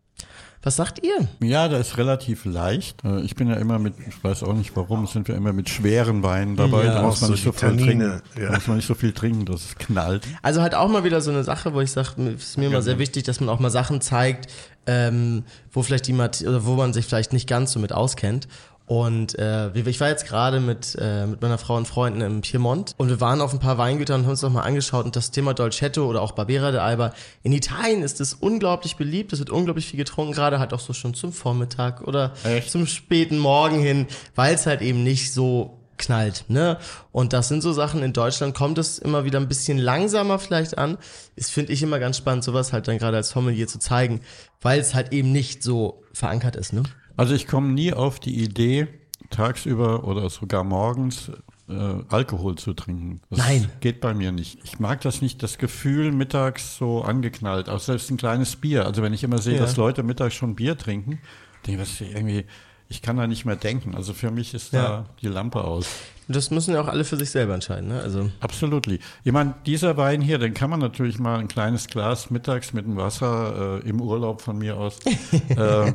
[0.66, 1.28] Was sagt ihr?
[1.42, 3.04] Ja, der ist relativ leicht.
[3.04, 5.70] Äh, Ich bin ja immer mit, ich weiß auch nicht warum, sind wir immer mit
[5.70, 6.86] schweren Weinen dabei.
[6.86, 6.94] Ja.
[6.96, 8.22] da muss man so nicht so viel trinken.
[8.40, 8.48] ja.
[8.48, 10.24] Da muss man nicht so viel trinken, dass es knallt.
[10.42, 12.82] Also halt auch mal wieder so eine Sache, wo ich sage, es ist mir immer
[12.82, 14.50] sehr wichtig, dass man auch mal Sachen zeigt,
[14.86, 18.48] ähm, wo vielleicht die Mat oder wo man sich vielleicht nicht ganz so mit auskennt.
[18.86, 22.96] Und äh, ich war jetzt gerade mit, äh, mit meiner Frau und Freunden im Piemont
[22.98, 25.32] und wir waren auf ein paar Weingütern und haben uns noch mal angeschaut und das
[25.32, 27.14] Thema Dolcetto oder auch Barbera de Alba.
[27.44, 30.92] In Italien ist es unglaublich beliebt, es wird unglaublich viel getrunken, gerade halt auch so
[30.92, 32.72] schon zum Vormittag oder Echt?
[32.72, 36.78] zum späten Morgen hin, weil es halt eben nicht so knallt, ne?
[37.12, 40.78] Und das sind so Sachen, in Deutschland kommt es immer wieder ein bisschen langsamer vielleicht
[40.78, 40.98] an.
[41.36, 44.22] Ist, finde ich, immer ganz spannend, sowas halt dann gerade als Sommelier zu zeigen,
[44.62, 46.84] weil es halt eben nicht so verankert ist, ne?
[47.18, 48.88] Also ich komme nie auf die Idee,
[49.30, 51.32] tagsüber oder sogar morgens
[51.70, 51.74] äh,
[52.10, 53.22] Alkohol zu trinken.
[53.30, 53.70] Das Nein.
[53.80, 54.60] geht bei mir nicht.
[54.64, 58.86] Ich mag das nicht, das Gefühl mittags so angeknallt, auch selbst ein kleines Bier.
[58.86, 59.62] Also wenn ich immer sehe, Ja.
[59.62, 61.20] dass Leute mittags schon Bier trinken,
[61.66, 62.46] denke ich, was irgendwie,
[62.90, 63.96] ich kann da nicht mehr denken.
[63.96, 64.84] Also für mich ist Ja.
[64.84, 65.88] da die Lampe aus.
[66.28, 68.00] Das müssen ja auch alle für sich selber entscheiden, ne?
[68.02, 68.88] Also, Absolut.
[68.88, 72.86] Ich meine, dieser Wein hier, den kann man natürlich mal ein kleines Glas mittags mit
[72.86, 75.00] dem Wasser äh, im Urlaub von mir aus
[75.50, 75.94] äh,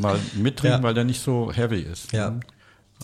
[0.00, 0.82] mal mittrinken, Ja.
[0.82, 2.12] weil der nicht so heavy ist.
[2.12, 2.30] Ja.
[2.30, 2.40] ne?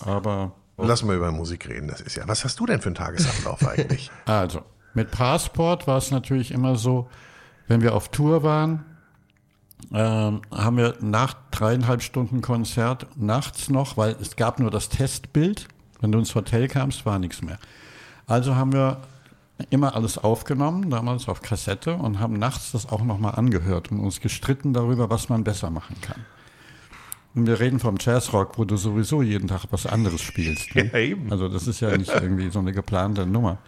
[0.03, 2.27] Aber Lass mal über Musik reden, das ist ja.
[2.27, 4.11] Was hast du denn für einen Tagesablauf eigentlich?
[4.25, 4.61] also,
[4.93, 7.09] mit Passport war es natürlich immer so,
[7.67, 8.85] wenn wir auf Tour waren,
[9.91, 15.67] ähm, haben wir nach dreieinhalb Stunden Konzert nachts noch, weil es gab nur das Testbild.
[15.99, 17.57] Wenn du ins Hotel kamst, war nichts mehr.
[18.27, 18.97] Also haben wir
[19.71, 24.21] immer alles aufgenommen, damals auf Kassette und haben nachts das auch nochmal angehört und uns
[24.21, 26.23] gestritten darüber, was man besser machen kann.
[27.37, 30.73] Und wir reden vom Jazzrock, wo du sowieso jeden Tag was anderes spielst.
[30.75, 30.85] Ne?
[30.91, 31.31] Ja, eben.
[31.31, 33.59] Also das ist ja nicht irgendwie so eine geplante Nummer.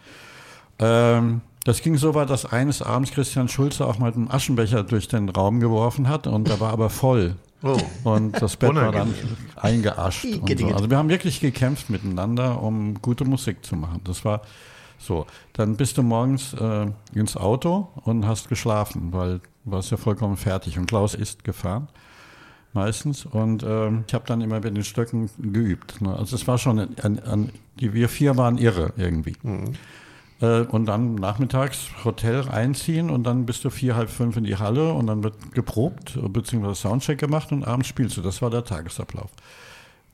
[0.79, 5.07] Ähm, das ging so weit, dass eines Abends Christian Schulze auch mal einen Aschenbecher durch
[5.07, 7.35] den Raum geworfen hat und der war aber voll.
[7.61, 7.77] Oh.
[8.03, 9.37] Und das Bett war dann Unangenehm.
[9.55, 10.25] eingeascht.
[10.25, 10.67] Und so.
[10.69, 14.01] Also wir haben wirklich gekämpft miteinander, um gute Musik zu machen.
[14.03, 14.41] Das war
[14.97, 15.27] so.
[15.53, 20.37] Dann bist du morgens äh, ins Auto und hast geschlafen, weil du warst ja vollkommen
[20.37, 20.79] fertig.
[20.79, 21.87] Und Klaus ist gefahren
[22.73, 23.25] meistens.
[23.25, 26.01] Und ähm, ich habe dann immer mit den Stöcken geübt.
[26.01, 26.15] Ne?
[26.15, 29.35] Also es war schon, ein, ein, ein, die, wir vier waren irre irgendwie.
[30.41, 34.57] Äh, und dann nachmittags Hotel einziehen und dann bist du vier, halb fünf in die
[34.57, 38.21] Halle und dann wird geprobt, beziehungsweise Soundcheck gemacht und abends spielst du.
[38.21, 39.31] Das war der Tagesablauf.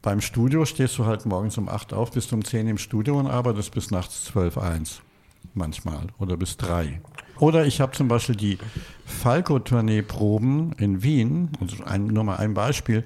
[0.01, 3.27] Beim Studio stehst du halt morgens um acht auf, bist um zehn im Studio und
[3.27, 5.01] arbeitest bis nachts zwölf eins
[5.53, 7.01] manchmal oder bis drei.
[7.39, 8.57] Oder ich habe zum Beispiel die
[9.05, 13.03] Falco-Tournee-Proben in Wien, also ein, nur mal ein Beispiel,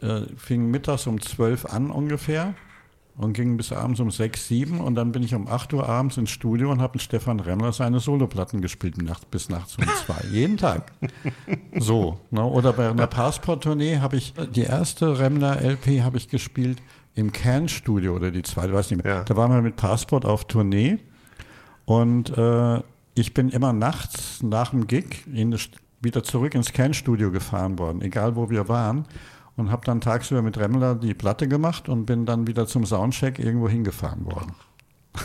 [0.00, 2.54] äh, fing mittags um zwölf an ungefähr
[3.16, 6.16] und ging bis abends um sechs, sieben und dann bin ich um acht Uhr abends
[6.16, 10.24] ins Studio und habe mit Stefan Remmler seine Soloplatten gespielt nachts, bis nachts um zwei.
[10.30, 10.92] Jeden Tag.
[11.78, 12.20] So.
[12.30, 12.44] Ne?
[12.44, 16.80] Oder bei einer Passport-Tournee habe ich die erste Remmler-LP habe ich gespielt
[17.16, 19.12] im Can-Studio oder die zweite, weiß nicht mehr.
[19.12, 19.24] Ja.
[19.24, 20.98] Da waren wir mit Passport auf Tournee
[21.84, 22.82] und äh,
[23.18, 25.24] ich bin immer nachts nach dem Gig
[26.00, 29.04] wieder zurück ins Can-Studio gefahren worden, egal wo wir waren.
[29.56, 33.40] Und habe dann tagsüber mit Remmler die Platte gemacht und bin dann wieder zum Soundcheck
[33.40, 34.54] irgendwo hingefahren worden.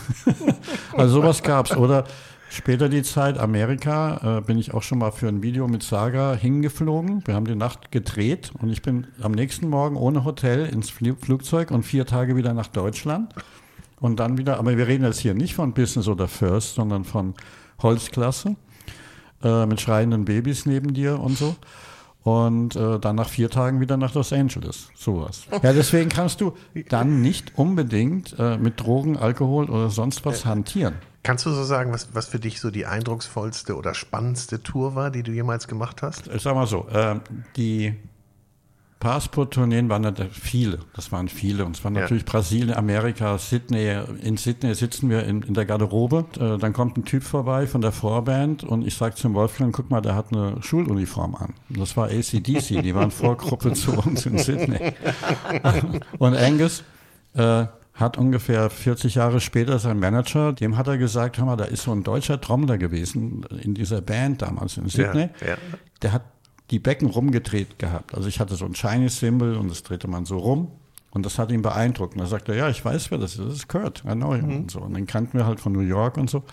[0.98, 1.78] also sowas gab's.
[1.78, 2.06] Oder
[2.50, 6.34] später die Zeit, Amerika, äh, bin ich auch schon mal für ein Video mit Saga
[6.34, 7.22] hingeflogen.
[7.28, 11.16] Wir haben die Nacht gedreht und ich bin am nächsten Morgen ohne Hotel ins Fl
[11.16, 13.36] Flugzeug und vier Tage wieder nach Deutschland.
[14.00, 17.36] Und dann wieder, aber wir reden jetzt hier nicht von Business oder First, sondern von
[17.82, 18.56] Holzklasse
[19.44, 21.56] äh, mit schreienden Babys neben dir und so.
[22.24, 24.88] Und äh, dann nach vier Tagen wieder nach Los Angeles.
[24.96, 25.44] Sowas.
[25.62, 26.54] Ja, deswegen kannst du
[26.88, 30.96] dann nicht unbedingt äh, mit Drogen, Alkohol oder sonst was hantieren.
[31.24, 35.12] Kannst du so sagen, was, was für dich so die eindrucksvollste oder spannendste Tour war,
[35.12, 36.28] die du jemals gemacht hast?
[36.28, 37.20] Ich sag mal so, äh,
[37.58, 37.96] die
[39.04, 41.66] Passport-Tourneen waren ja viele, das waren viele.
[41.66, 42.02] Und es waren Ja.
[42.02, 43.98] natürlich Brasilien, Amerika, Sydney.
[44.22, 46.26] In Sydney sitzen wir in, in der Garderobe.
[46.40, 49.92] Äh, dann kommt ein Typ vorbei von der Vorband und ich sage zum Wolfgang, guck
[49.92, 51.54] mal, der hat eine Schuluniform an.
[51.70, 54.94] Das war ACDC, die waren Vorgruppe zu uns in Sydney.
[56.18, 56.84] und Angus
[57.36, 61.66] äh, hat ungefähr 40 Jahre später sein Manager, dem hat er gesagt, hör mal, da
[61.66, 65.30] ist so ein deutscher Trommler gewesen in dieser Band damals in Sydney.
[65.42, 65.58] Ja, ja.
[66.02, 66.24] Der hat
[66.72, 68.16] die Becken rumgedreht gehabt.
[68.16, 70.72] Also ich hatte so ein Chinese-Symbol und das drehte man so rum.
[71.12, 72.16] Und das hat ihn beeindruckt.
[72.16, 73.40] Und er sagte, ja, ich weiß, wer das ist.
[73.40, 74.56] Das ist Kurt, I know him.
[74.56, 74.80] Und, so.
[74.80, 76.44] und den kannten wir halt von New York und so.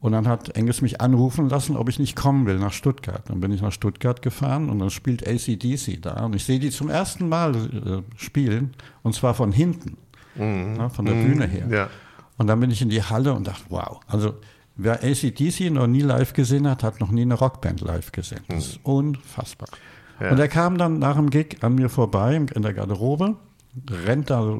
[0.00, 3.22] Und dann hat Angus mich anrufen lassen, ob ich nicht kommen will nach Stuttgart.
[3.30, 6.24] Dann bin ich nach Stuttgart gefahren und dann spielt ACDC da.
[6.24, 9.96] Und ich sehe die zum ersten Mal äh, spielen und zwar von hinten,
[10.36, 11.66] ja, von der Bühne her.
[11.70, 11.88] Ja.
[12.36, 14.34] Und dann bin ich in die Halle und dachte, wow, also
[14.76, 18.40] wer ACDC noch nie live gesehen hat, hat noch nie eine Rockband live gesehen.
[18.48, 19.68] Das ist unfassbar.
[20.20, 23.36] Und er kam dann nach dem Gig an mir vorbei in der Garderobe,
[24.06, 24.58] rennt da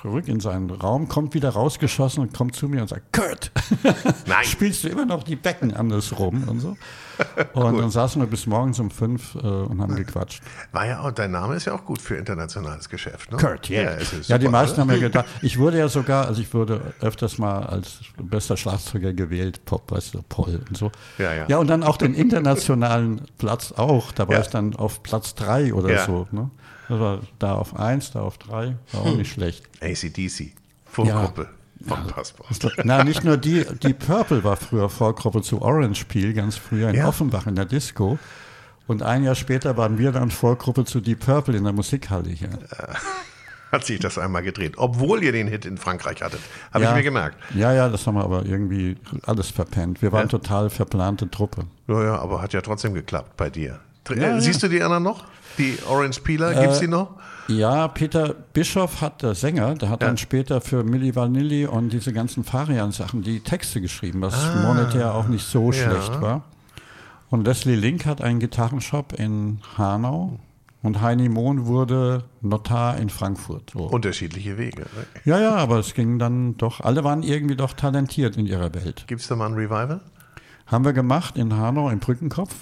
[0.00, 3.50] zurück in seinen Raum, kommt wieder rausgeschossen und kommt zu mir und sagt, Kurt,
[4.26, 4.44] Nein.
[4.44, 6.76] spielst du immer noch die Becken andersrum und so.
[7.52, 10.40] Und dann saßen wir bis morgens um fünf äh, und haben gequatscht.
[10.70, 13.38] War ja auch, dein Name ist ja auch gut für internationales Geschäft, ne?
[13.38, 13.80] Kurt, ja.
[13.80, 13.94] yeah.
[13.94, 14.82] ist Ja, die meisten ne?
[14.82, 19.14] haben ja gedacht, ich wurde ja sogar, also ich wurde öfters mal als bester Schlagzeuger
[19.14, 20.92] gewählt, Pop, weißt du, Paul und so.
[21.18, 21.46] Ja, ja.
[21.48, 24.12] Ja, und dann auch den internationalen Platz auch.
[24.12, 24.40] Da war Ja.
[24.42, 26.06] ich dann auf Platz drei oder Ja.
[26.06, 26.28] so.
[26.30, 26.50] Ne?
[26.88, 29.64] War da auf eins, da auf drei, war auch nicht schlecht.
[29.82, 30.52] ACDC,
[30.86, 31.48] Vorgruppe
[31.86, 32.48] vom Passport.
[32.84, 36.96] Na, nicht nur die, die Purple war früher Vorgruppe zu Orange Peel, ganz früher in
[36.96, 37.08] Ja.
[37.08, 38.18] Offenbach in der Disco.
[38.86, 42.48] Und ein Jahr später waren wir dann Vorgruppe zu Deep Purple in der Musikhalle hier.
[43.70, 44.74] Hat sich das einmal gedreht.
[44.78, 46.40] Obwohl ihr den Hit in Frankreich hattet.
[46.72, 47.36] Habe ich mir gemerkt.
[47.54, 50.00] Ja, ja, das haben wir aber irgendwie alles verpennt.
[50.00, 50.28] Wir waren Ja.
[50.28, 51.64] total verplante Truppe.
[51.86, 53.78] Ja, ja, aber hat ja trotzdem geklappt bei dir.
[54.08, 54.40] Ja, äh, ja.
[54.40, 55.26] Siehst du die anderen noch?
[55.58, 57.10] Die Orange Peeler, gibt's die noch?
[57.48, 60.08] Ja, Peter Bischoff hat, der Sänger, der hat Ja.
[60.08, 64.62] dann später für Milli Vanilli und diese ganzen Farian-Sachen die Texte geschrieben, was Ah.
[64.66, 65.90] monetär auch nicht so Ja.
[65.90, 66.42] schlecht war.
[67.30, 70.38] Und Leslie Link hat einen Gitarrenshop in Hanau
[70.82, 73.70] und Heini Mohn wurde Notar in Frankfurt.
[73.72, 73.80] So.
[73.84, 74.82] Unterschiedliche Wege.
[74.82, 74.86] Ne?
[75.24, 79.04] ja, ja, aber es ging dann doch, alle waren irgendwie doch talentiert in ihrer Welt.
[79.08, 80.00] Gibt's da mal ein Revival?
[80.66, 82.54] Haben wir gemacht in Hanau im Brückenkopf.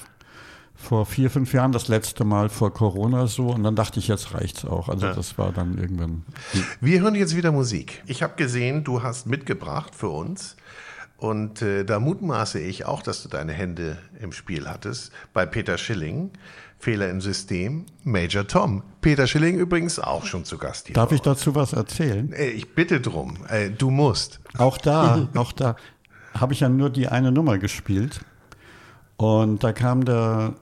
[0.76, 3.48] Vor vier, fünf Jahren das letzte Mal vor Corona so.
[3.48, 4.88] Und dann dachte ich, jetzt reicht's auch.
[4.88, 6.24] Also das war dann irgendwann.
[6.80, 8.02] Wir hören jetzt wieder Musik.
[8.06, 10.56] Ich habe gesehen, du hast mitgebracht für uns.
[11.18, 15.12] Und äh, da mutmaße ich auch, dass du deine Hände im Spiel hattest.
[15.32, 16.30] Bei Peter Schilling,
[16.78, 18.82] Fehler im System, Major Tom.
[19.00, 20.94] Peter Schilling übrigens auch schon zu Gast hier.
[20.94, 22.32] Darf ich dazu was erzählen?
[22.32, 23.38] Äh, ich bitte drum.
[23.48, 24.40] Äh, du musst.
[24.58, 25.76] Auch da, auch da
[26.34, 28.20] habe ich ja nur die eine Nummer gespielt.
[29.16, 30.54] Und da kam der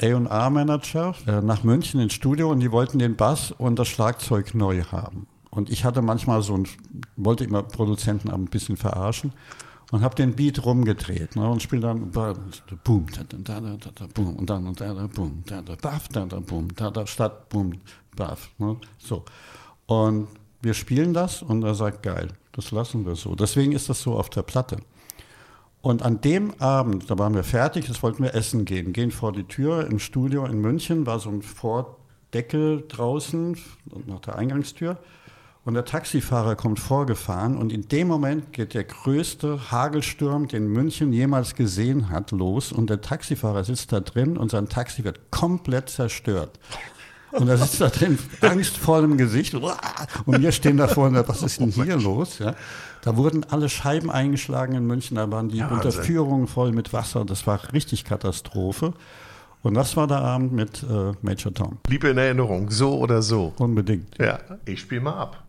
[0.00, 4.82] A&R-Manager äh, nach München ins Studio und die wollten den Bass und das Schlagzeug neu
[4.84, 5.26] haben.
[5.50, 6.68] Und ich hatte manchmal so ein,
[7.16, 9.32] wollte immer Produzenten ein bisschen verarschen
[9.90, 14.50] und habe den Beat rumgedreht ne, und spiele dann boom, da, da, da, boom und
[14.50, 15.60] dann und da, da, boom, da,
[16.40, 17.72] boom, da, statt, boom,
[18.14, 18.50] baff.
[18.58, 19.24] Ne, so.
[19.86, 20.28] Und
[20.60, 23.34] wir spielen das und er sagt, geil, das lassen wir so.
[23.34, 24.76] Deswegen ist das so auf der Platte.
[25.80, 29.32] Und an dem Abend, da waren wir fertig, das wollten wir essen gehen, gehen vor
[29.32, 33.56] die Tür im Studio in München, war so ein Vordeckel draußen
[34.06, 34.98] nach der Eingangstür.
[35.64, 41.12] Und der Taxifahrer kommt vorgefahren und in dem Moment geht der größte Hagelsturm, den München
[41.12, 42.72] jemals gesehen hat, los.
[42.72, 46.58] Und der Taxifahrer sitzt da drin und sein Taxi wird komplett zerstört.
[47.32, 49.54] Und er sitzt da drin, angstvoll im Gesicht.
[49.54, 52.38] Und wir stehen da vorne, was ist denn hier los?
[52.38, 52.54] Ja?
[53.02, 55.68] Da wurden alle Scheiben eingeschlagen in München, da waren die Ja.
[55.68, 57.24] Unterführungen voll mit Wasser.
[57.24, 58.94] Das war richtig Katastrophe.
[59.62, 61.78] Und das war der Abend mit äh, Major Tom.
[61.82, 63.52] Blieb in Erinnerung, so oder so.
[63.58, 64.16] Unbedingt.
[64.18, 65.44] Ja, ich spiele mal ab.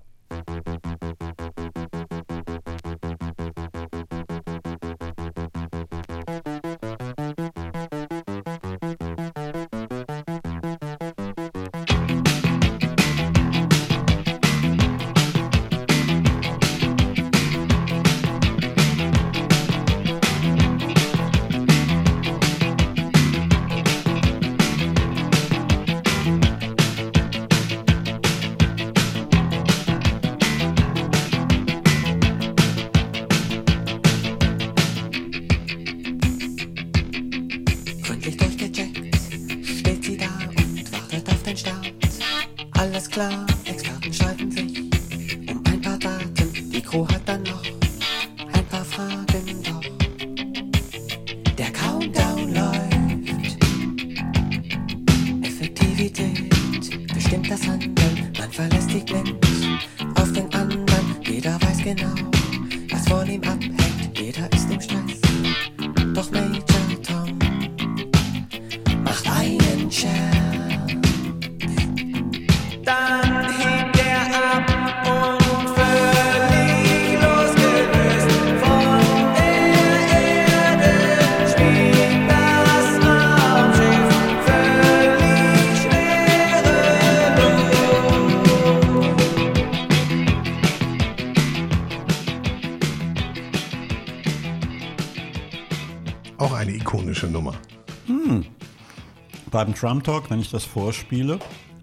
[99.52, 101.40] Beim Drum Talk, wenn ich das vorspiele,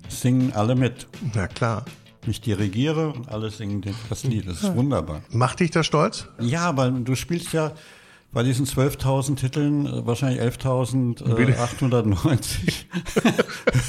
[0.08, 1.08] singen alle mit.
[1.34, 1.84] Na klar.
[2.28, 4.48] Ich dirigiere und alle singen das Lied.
[4.48, 5.22] Das ist wunderbar.
[5.30, 6.26] Macht dich das stolz?
[6.40, 7.70] Ja, weil du spielst ja
[8.32, 12.86] bei diesen 12.000 Titeln äh, wahrscheinlich 11.890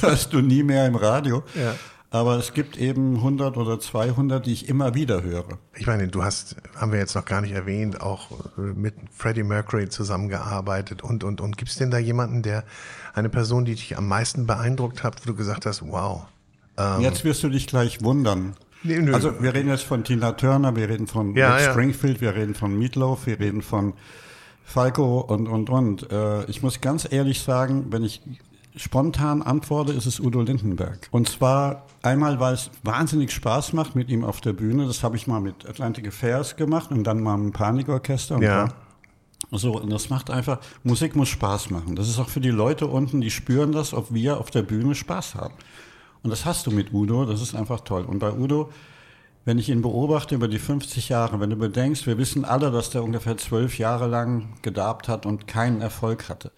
[0.00, 1.42] hörst du nie mehr im Radio.
[1.54, 1.74] Ja.
[2.10, 5.58] Aber es gibt eben 100 oder 200, die ich immer wieder höre.
[5.76, 9.42] Ich meine, du hast, haben wir jetzt noch gar nicht erwähnt, auch äh, mit Freddie
[9.42, 11.58] Mercury zusammengearbeitet und, und, und.
[11.58, 12.64] Gibt es denn da jemanden, der,
[13.12, 16.26] eine Person, die dich am meisten beeindruckt hat, wo du gesagt hast, wow.
[17.00, 18.54] Jetzt wirst du dich gleich wundern.
[18.84, 19.12] Nee, nö.
[19.12, 21.72] Also wir reden jetzt von Tina Turner, wir reden von Ja, Rick ja.
[21.72, 23.94] Springfield, wir reden von Meatloaf, wir reden von
[24.64, 26.12] Falco und, und, und.
[26.12, 28.22] Äh, ich muss ganz ehrlich sagen, wenn ich
[28.78, 31.08] spontan antworte, ist es Udo Lindenberg.
[31.10, 34.86] Und zwar einmal, weil es wahnsinnig Spaß macht mit ihm auf der Bühne.
[34.86, 38.36] Das habe ich mal mit Atlantic Affairs gemacht und dann mal mit dem Panikorchester.
[38.36, 38.68] Und Ja.
[39.50, 41.96] so, und das macht einfach, Musik muss Spaß machen.
[41.96, 44.94] Das ist auch für die Leute unten, die spüren das, ob wir auf der Bühne
[44.94, 45.54] Spaß haben.
[46.22, 48.04] Und das hast du mit Udo, das ist einfach toll.
[48.04, 48.70] Und bei Udo,
[49.44, 52.90] wenn ich ihn beobachte über die 50 Jahre, wenn du bedenkst, wir wissen alle, dass
[52.90, 56.52] der ungefähr zwölf Jahre lang gedarbt hat und keinen Erfolg hatte.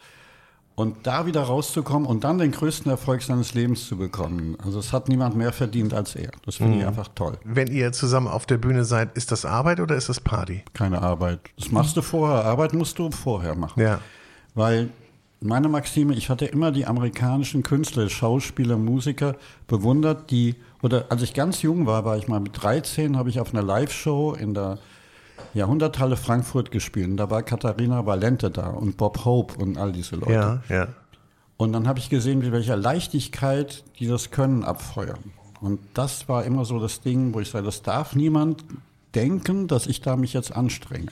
[0.81, 4.95] Und da wieder rauszukommen und dann den größten Erfolg seines Lebens zu bekommen, also es
[4.95, 6.31] hat niemand mehr verdient als er.
[6.47, 7.37] Das finde ich einfach toll.
[7.45, 10.65] Wenn ihr zusammen auf der Bühne seid, ist das Arbeit oder ist das Party?
[10.73, 11.41] Keine Arbeit.
[11.59, 12.47] Das machst du vorher.
[12.47, 13.79] Arbeit musst du vorher machen.
[13.79, 14.01] Ja.
[14.55, 14.89] Weil
[15.43, 21.35] meine Maxime, ich hatte immer die amerikanischen Künstler, Schauspieler, Musiker bewundert, die, oder als ich
[21.35, 24.79] ganz jung war, war ich mal mit 13, habe ich auf einer Live-Show in der
[25.55, 27.09] Jahrhunderthalle Frankfurt gespielt.
[27.09, 30.33] Und da war Katharina Valente da und Bob Hope und all diese Leute.
[30.33, 30.89] Ja, ja.
[31.57, 35.19] Und dann habe ich gesehen, mit welcher Leichtigkeit die das können abfeuern.
[35.61, 38.65] Und das war immer so das Ding, wo ich sage, das darf niemand
[39.15, 41.11] denken, dass ich da mich jetzt anstrenge.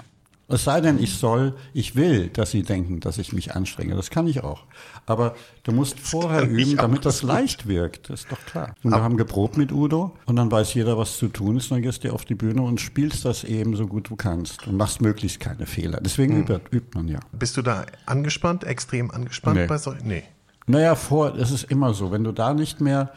[0.51, 3.94] Es sei denn, ich soll, ich will, dass sie denken, dass ich mich anstrenge.
[3.94, 4.64] Das kann ich auch.
[5.05, 8.09] Aber du musst vorher üben, damit das leicht wirkt.
[8.09, 8.74] Das ist doch klar.
[8.82, 11.70] Und wir haben geprobt mit Udo und dann weiß jeder, was zu tun ist.
[11.70, 14.66] Und dann gehst du auf die Bühne und spielst das eben so gut du kannst
[14.66, 16.01] und machst möglichst keine Fehler.
[16.03, 17.20] Deswegen übt, übt man ja.
[17.32, 19.66] Bist du da angespannt, extrem angespannt Nee.
[19.66, 20.09] bei solchen?
[20.09, 20.22] Nee.
[20.66, 23.12] Naja, vor, es ist immer so, wenn du da nicht mehr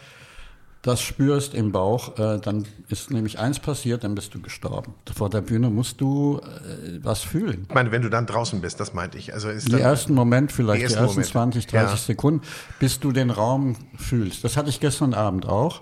[0.82, 4.96] das spürst im Bauch, äh, dann ist nämlich eins passiert, dann bist du gestorben.
[5.16, 7.66] Vor der Bühne musst du äh, was fühlen.
[7.70, 9.34] Ich meine, wenn du dann draußen bist, das meinte ich.
[9.34, 11.30] Also ist Die ersten Moment, vielleicht Die die ersten Momente.
[11.32, 11.98] 20, 30 Ja.
[11.98, 12.42] Sekunden,
[12.80, 14.44] bis du den Raum fühlst.
[14.44, 15.82] Das hatte ich gestern Abend auch.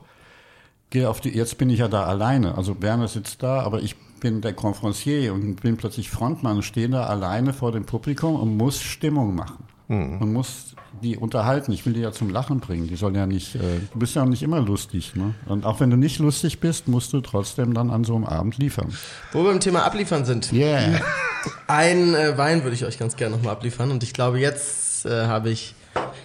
[0.89, 2.57] Gehe auf die, jetzt bin ich ja da alleine.
[2.57, 7.05] Also Werner sitzt da, aber ich bin der Conferencier und bin plötzlich Frontmann stehe da
[7.05, 9.63] alleine vor dem Publikum und muss Stimmung machen.
[9.89, 10.19] Mhm.
[10.19, 11.71] Man muss die unterhalten.
[11.71, 12.87] Ich will die ja zum Lachen bringen.
[12.87, 13.59] Die sollen ja nicht, äh,
[13.91, 15.15] du bist ja auch nicht immer lustig.
[15.15, 15.33] Ne?
[15.47, 18.57] Und auch wenn du nicht lustig bist, musst du trotzdem dann an so einem Abend
[18.57, 18.93] liefern.
[19.31, 20.53] Wo wir beim Thema Abliefern sind.
[20.53, 21.01] Yeah.
[21.67, 25.25] Ein äh, Wein würde ich euch ganz gerne nochmal abliefern und ich glaube, jetzt äh,
[25.25, 25.73] habe ich,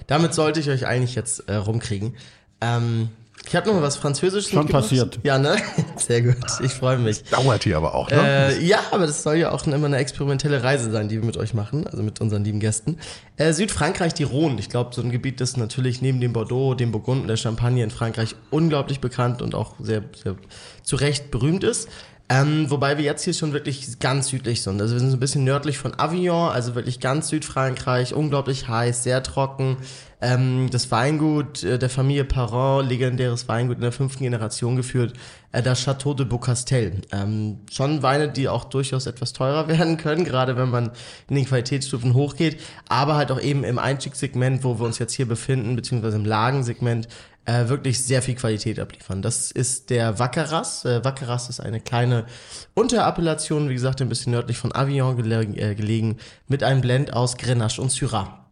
[0.06, 2.16] damit sollte ich euch eigentlich jetzt äh, rumkriegen.
[2.60, 3.08] Ähm,
[3.46, 5.20] ich habe noch mal was Französisches Schon passiert.
[5.22, 5.56] Ja, ne?
[5.96, 7.22] Sehr gut, ich freue mich.
[7.24, 8.56] dauert hier aber auch, ne?
[8.56, 11.36] Äh, ja, aber das soll ja auch immer eine experimentelle Reise sein, die wir mit
[11.36, 12.98] euch machen, also mit unseren lieben Gästen.
[13.36, 14.58] Äh, Südfrankreich, die Rhone.
[14.58, 17.84] Ich glaube, so ein Gebiet, das natürlich neben dem Bordeaux, dem Burgund und der Champagne
[17.84, 20.36] in Frankreich unglaublich bekannt und auch sehr, sehr
[20.82, 21.88] zu Recht berühmt ist.
[22.30, 24.80] Ähm, wobei wir jetzt hier schon wirklich ganz südlich sind.
[24.80, 29.02] Also wir sind so ein bisschen nördlich von Avignon, also wirklich ganz Südfrankreich, unglaublich heiß,
[29.02, 29.76] sehr trocken.
[30.22, 35.12] Ähm, das Weingut äh, der Familie Parent, legendäres Weingut in der fünften Generation geführt,
[35.52, 37.02] äh, das Château de Beaucastel.
[37.12, 40.92] Ähm, schon Weine, die auch durchaus etwas teurer werden können, gerade wenn man
[41.28, 42.58] in den Qualitätsstufen hochgeht,
[42.88, 47.06] aber halt auch eben im Einstiegssegment, wo wir uns jetzt hier befinden, beziehungsweise im Lagensegment,
[47.46, 49.22] äh, wirklich sehr viel Qualität abliefern.
[49.22, 50.84] Das ist der Wackeras.
[50.84, 52.26] Äh, Wackeras ist eine kleine
[52.74, 56.18] Unterappellation, wie gesagt, ein bisschen nördlich von Avignon gele äh, gelegen,
[56.48, 58.46] mit einem Blend aus Grenache und Syrah.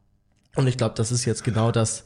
[0.57, 2.05] Und ich glaube, das ist jetzt genau das,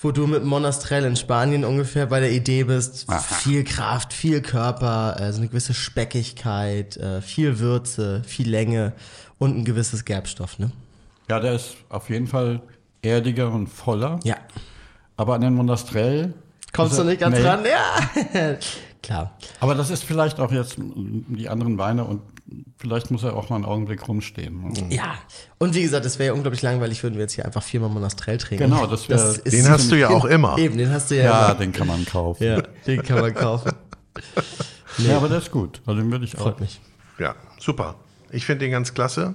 [0.00, 3.06] wo du mit Monastrell in Spanien ungefähr bei der Idee bist.
[3.22, 8.92] Viel Kraft, viel Körper, äh, so eine gewisse Speckigkeit, äh, viel Würze, viel Länge
[9.38, 10.72] und ein gewisses Gerbstoff, ne?
[11.28, 12.60] Ja, der ist auf jeden Fall
[13.02, 14.18] erdiger und voller.
[14.24, 14.36] Ja.
[15.16, 16.34] Aber an den Monastrell.
[16.72, 17.42] Kommst du nicht ganz nee.
[17.42, 17.60] dran?
[17.64, 18.56] Ja.
[19.02, 19.36] Klar.
[19.60, 22.22] Aber das ist vielleicht auch jetzt die anderen Weine und
[22.78, 24.60] vielleicht muss er auch mal einen Augenblick rumstehen.
[24.70, 24.94] ne?
[24.94, 25.14] Ja.
[25.58, 28.38] Und wie gesagt, es wäre ja unglaublich langweilig, würden wir jetzt hier einfach viermal Monastrell
[28.38, 28.64] trinken.
[28.70, 30.58] Genau, das wär- ist Den hast du ja auch immer.
[30.58, 31.54] Eben, den hast du ja, Ja, immer.
[31.54, 32.42] den kann man kaufen.
[32.44, 33.72] Ja, den kann man kaufen.
[34.98, 35.80] Ja, aber der ist gut.
[35.86, 36.42] Also den würde ich auch.
[36.42, 36.80] Freut mich.
[37.18, 37.96] Ja, super.
[38.30, 39.34] Ich finde den ganz klasse.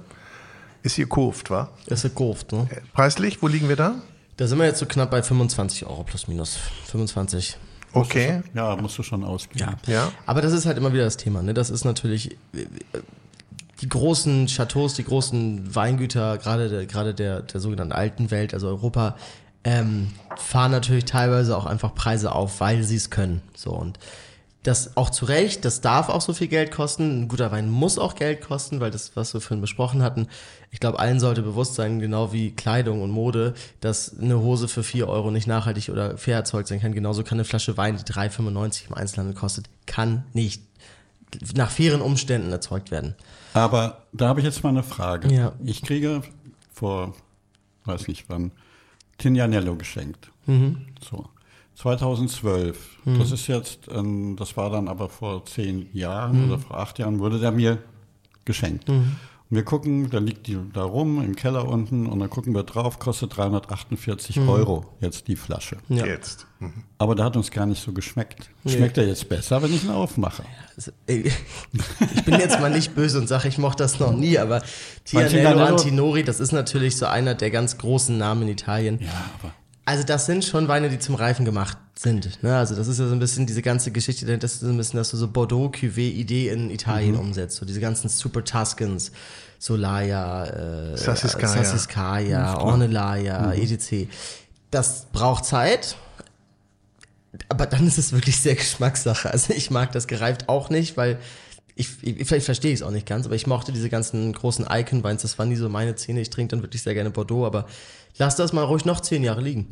[0.82, 1.68] Ist hier kurvt, wa?
[1.86, 2.66] Ist Gurft, ne?
[2.94, 3.96] Preislich, wo liegen wir da?
[4.36, 6.58] Da sind wir jetzt so knapp bei 25 Euro plus minus.
[6.86, 7.56] 25.
[7.92, 8.42] Okay.
[8.54, 9.76] Ja, musst du schon ausgeben.
[9.86, 10.12] Ja.
[10.26, 11.42] Aber das ist halt immer wieder das Thema.
[11.42, 11.54] Ne?
[11.54, 12.66] Das ist natürlich äh,
[13.80, 18.68] die großen Chateaus, die großen Weingüter, gerade der, gerade der, der sogenannten alten Welt, also
[18.68, 19.16] Europa,
[19.64, 23.42] ähm, fahren natürlich teilweise auch einfach Preise auf, weil sie es können.
[23.54, 23.98] So und
[24.62, 27.22] das auch zu Recht, das darf auch so viel Geld kosten.
[27.22, 30.28] Ein guter Wein muss auch Geld kosten, weil das, was wir vorhin besprochen hatten,
[30.70, 34.82] ich glaube, allen sollte bewusst sein, genau wie Kleidung und Mode, dass eine Hose für
[34.82, 36.92] 4 Euro nicht nachhaltig oder fair erzeugt sein kann.
[36.92, 40.62] Genauso kann eine Flasche Wein, die 3,95 im Einzelhandel kostet, kann nicht
[41.54, 43.14] nach fairen Umständen erzeugt werden.
[43.54, 45.32] Aber da habe ich jetzt mal eine Frage.
[45.32, 45.52] Ja.
[45.64, 46.22] Ich kriege
[46.72, 47.14] vor,
[47.84, 48.52] weiß nicht wann,
[49.18, 50.30] Tignanello geschenkt.
[50.46, 50.86] Mhm.
[51.08, 51.28] So.
[51.76, 52.76] 2012.
[53.18, 56.52] Das ist jetzt, ähm, das war dann aber vor zehn Jahren Mhm.
[56.52, 57.78] oder vor acht Jahren, wurde der mir
[58.44, 58.88] geschenkt.
[58.90, 59.16] Und
[59.48, 62.98] wir gucken, da liegt die da rum im Keller unten und dann gucken wir drauf,
[63.00, 64.48] kostet 348 Mhm.
[64.48, 65.78] Euro jetzt die Flasche.
[65.88, 66.04] Ja.
[66.06, 66.46] Jetzt.
[66.60, 66.84] Mhm.
[66.98, 68.50] Aber der hat uns gar nicht so geschmeckt.
[68.66, 70.44] Schmeckt er jetzt besser, wenn ich ihn aufmache?
[70.76, 71.32] Also, ey,
[72.14, 74.62] ich bin jetzt mal nicht böse und sage, ich mochte das noch nie, aber
[75.04, 79.00] Tianello Antinori, das ist natürlich so einer der ganz großen Namen in Italien.
[79.00, 79.08] Ja,
[79.40, 79.52] aber
[79.90, 82.44] Also das sind schon Weine, die zum Reifen gemacht sind.
[82.44, 82.56] Ne?
[82.56, 84.98] Also das ist ja so ein bisschen diese ganze Geschichte, das ist so ein bisschen,
[84.98, 87.56] dass du so Bordeaux Cuvée-Idee in Italien umsetzt.
[87.56, 89.10] So diese ganzen Super Tuscans,
[89.58, 91.64] Solaya, äh, Sassicaia.
[91.64, 94.08] Sassicaia, Ornellaia, etc.
[94.70, 95.96] Das braucht Zeit.
[97.48, 99.28] Aber dann ist es wirklich sehr Geschmackssache.
[99.28, 101.18] Also ich mag das gereift auch nicht, weil
[101.74, 104.66] ich, ich vielleicht verstehe ich es auch nicht ganz, aber ich mochte diese ganzen großen
[104.70, 106.20] Icon-Weins, das waren nie so meine Szene.
[106.20, 107.66] Ich trinke dann wirklich sehr gerne Bordeaux, aber
[108.18, 109.68] lass das mal ruhig noch zehn Jahre liegen.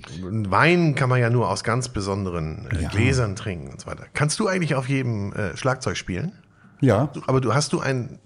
[0.51, 4.05] Wein kann man ja nur aus ganz besonderen äh, Gläsern trinken und so weiter.
[4.15, 6.33] Kannst du eigentlich auf jedem äh, Schlagzeug spielen?
[6.81, 8.19] ja, Aber du hast du ein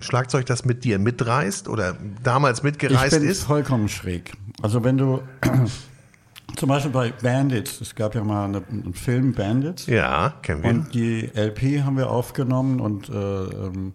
[0.00, 3.44] Schlagzeug, das mit dir mitreist oder damals Ich mitgereist bin ist?
[3.44, 4.32] vollkommen schräg.
[4.60, 5.22] Also wenn du
[6.56, 10.70] zum Beispiel bei Bandits, es gab ja mal eine, einen Film Bandits Ja, kennen wir.
[10.70, 13.94] und die LP haben wir aufgenommen und äh, ähm,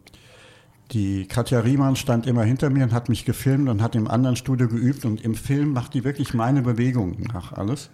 [0.92, 4.36] die Katja Riemann stand immer hinter mir und hat mich gefilmt und hat im anderen
[4.36, 7.90] Studio geübt und im Film macht die wirklich meine Bewegungen nach alles.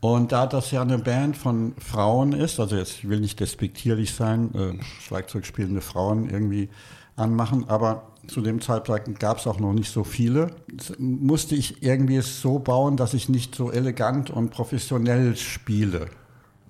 [0.00, 4.14] Und da das ja eine Band von Frauen ist, also jetzt ich will nicht despektierlich
[4.14, 6.70] sein, äh, Schlagzeug spielende Frauen irgendwie
[7.16, 10.52] anmachen, aber zu dem Zeitpunkt gab es auch noch nicht so viele,
[10.98, 16.06] musste ich irgendwie es so bauen, dass ich nicht so elegant und professionell spiele,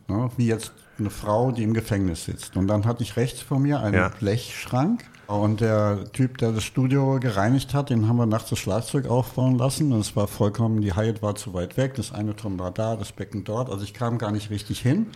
[0.09, 0.30] ne?
[0.36, 2.57] wie jetzt eine Frau, die im Gefängnis sitzt.
[2.57, 4.09] Und dann hatte ich rechts vor mir einen Ja.
[4.09, 5.05] Blechschrank.
[5.26, 9.57] Und der Typ, der das Studio gereinigt hat, den haben wir nachts das Schlagzeug aufbauen
[9.59, 9.92] lassen.
[9.92, 12.96] Und es war vollkommen, die Hi-Hat war zu weit weg, das eine Tom war da,
[12.96, 13.70] das Becken dort.
[13.70, 15.07] Also ich kam gar nicht richtig hin.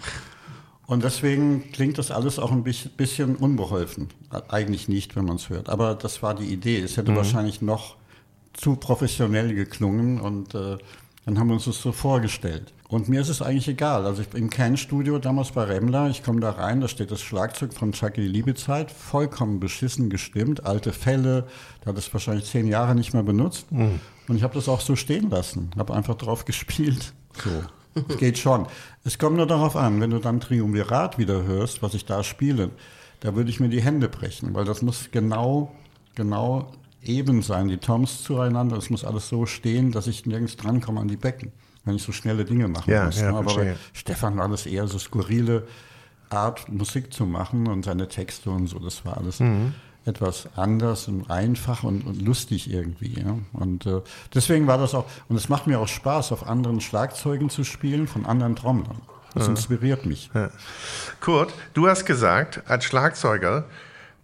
[0.87, 4.09] Und deswegen klingt das alles auch ein bisschen- unbeholfen.
[4.49, 5.69] Eigentlich nicht, wenn man es hört.
[5.71, 6.79] Aber das war die Idee.
[6.81, 7.97] Es hätte wahrscheinlich noch
[8.53, 10.77] zu professionell geklungen und äh,
[11.25, 12.74] dann haben wir uns das so vorgestellt.
[12.89, 14.05] Und mir ist es eigentlich egal.
[14.05, 17.73] Also ich, im Kernstudio damals bei Remmler, ich komme da rein, da steht das Schlagzeug
[17.73, 21.47] von Chucky Liebezeit, vollkommen beschissen gestimmt, alte Fälle,
[21.81, 23.67] da hat es wahrscheinlich zehn Jahre nicht mehr benutzt.
[24.29, 27.15] Und ich habe das auch so stehen lassen, habe einfach drauf gespielt.
[27.43, 27.51] So.
[28.19, 28.67] Geht schon.
[29.05, 32.71] Es kommt nur darauf an, wenn du dann Triumvirat wieder hörst, was ich da spiele,
[33.21, 35.73] da würde ich mir die Hände brechen, weil das muss genau,
[36.15, 36.73] genau
[37.03, 41.09] eben sein, die Toms zueinander, es muss alles so stehen, dass ich nirgends drankomme an
[41.09, 41.53] die Becken,
[41.85, 43.21] wenn ich so schnelle Dinge machen Ja, muss.
[43.21, 43.39] ja, ne?
[43.39, 43.77] Aber verstehe.
[43.93, 45.67] Stefan war das eher so skurrile
[46.31, 49.75] Art, Musik zu machen und seine Texte und so, das war alles Mhm.
[50.07, 53.21] etwas anders und einfach und, und lustig irgendwie.
[53.21, 53.39] Ja?
[53.53, 54.01] Und äh,
[54.35, 58.07] deswegen war das auch, und es macht mir auch Spaß, auf anderen Schlagzeugen zu spielen,
[58.09, 59.01] von anderen Trommlern.
[59.35, 60.31] Das inspiriert mich.
[61.21, 63.65] Kurt, du hast gesagt, als Schlagzeuger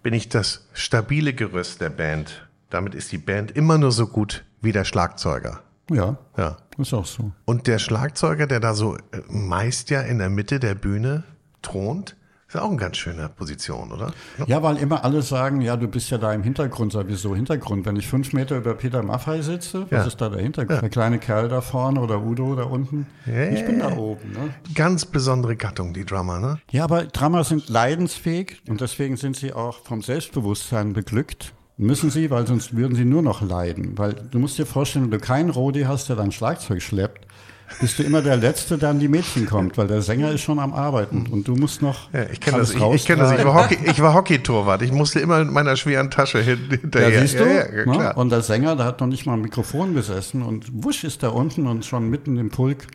[0.04, 2.46] bin ich das stabile Gerüst der Band.
[2.70, 5.62] Damit ist die Band immer nur so gut wie der Schlagzeuger.
[5.90, 6.58] Ja, Ja.
[6.82, 7.32] Ist auch so.
[7.44, 11.24] Und der Schlagzeuger, der da so äh, meist ja in der Mitte der Bühne
[11.62, 12.16] thront,
[12.48, 14.12] ist auch eine ganz schöne Position, oder?
[14.48, 16.92] Ja, weil immer alle sagen, ja, du bist ja da im Hintergrund.
[16.92, 17.86] Sag, wieso Hintergrund?
[17.86, 20.04] Wenn ich fünf Meter über Peter Maffei sitze, was Ja.
[20.04, 20.82] ist da der Hintergrund?
[20.82, 23.06] Der kleine Kerl da vorne oder Udo da unten?
[23.24, 24.32] ich bin da oben.
[24.32, 24.52] Ne?
[24.74, 26.58] Ganz besondere Gattung, die Drummer, ne?
[26.72, 31.52] Ja, aber Drummer sind leidensfähig und deswegen sind sie auch vom Selbstbewusstsein beglückt.
[31.80, 33.96] Müssen sie, weil sonst würden sie nur noch leiden.
[33.96, 37.26] Weil du musst dir vorstellen, wenn du keinen Rodi hast, der dein Schlagzeug schleppt,
[37.80, 40.58] bist du immer der Letzte, der an die Mädchen kommt, weil der Sänger ist schon
[40.58, 42.74] am Arbeiten und du musst noch Ja, ich kenne das.
[42.74, 43.32] Ich, ich kenne das.
[43.32, 43.54] Ich war.
[43.54, 44.82] Hockey, ich war Hockeytorwart.
[44.82, 47.08] Ich musste immer mit meiner schweren Tasche hin, hinterher.
[47.08, 47.44] Ja, siehst du?
[47.44, 48.16] Ja, ja, klar.
[48.18, 51.34] Und der Sänger, der hat noch nicht mal ein Mikrofon besessen und wusch ist er
[51.34, 52.88] unten und schon mitten im Pulk.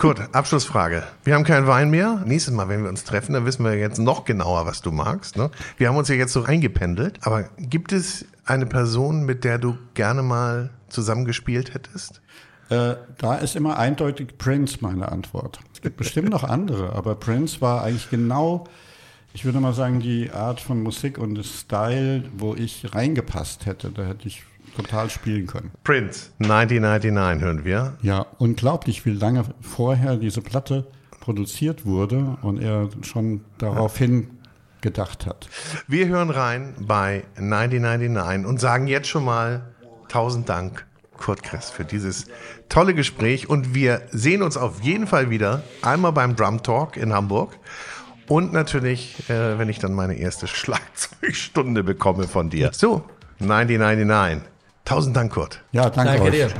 [0.00, 1.02] Kurt, Abschlussfrage.
[1.24, 2.22] Wir haben keinen Wein mehr.
[2.24, 5.36] Nächstes Mal, wenn wir uns treffen, dann wissen wir jetzt noch genauer, was du magst.
[5.36, 5.50] Ne?
[5.76, 7.18] Wir haben uns ja jetzt so reingependelt.
[7.20, 12.22] Aber gibt es eine Person, mit der du gerne mal zusammengespielt hättest?
[12.70, 15.60] Äh, da ist immer eindeutig Prince meine Antwort.
[15.74, 18.64] Es gibt bestimmt noch andere, aber Prince war eigentlich genau,
[19.34, 23.90] ich würde mal sagen, die Art von Musik und Style, wo ich reingepasst hätte.
[23.90, 24.44] Da hätte ich
[24.76, 25.70] total spielen können.
[25.84, 26.30] Prince.
[26.40, 27.96] 1999 hören wir.
[28.02, 30.86] Ja, unglaublich, wie lange vorher diese Platte
[31.20, 34.28] produziert wurde und er schon daraufhin
[34.80, 35.48] gedacht hat.
[35.86, 39.62] Wir hören rein bei 1999 und sagen jetzt schon mal
[40.08, 42.26] tausend Dank, Kurt Kress, für dieses
[42.68, 43.48] tolle Gespräch.
[43.48, 47.58] Und wir sehen uns auf jeden Fall wieder einmal beim Drum Talk in Hamburg.
[48.26, 52.70] Und natürlich, äh, wenn ich dann meine erste Schlagzeugstunde bekomme von dir.
[52.72, 53.04] So,
[53.40, 54.49] 1999.
[54.90, 55.62] Tausend Dank, Kurt.
[55.70, 56.30] Ja, danke, Danke euch.
[56.32, 56.50] dir.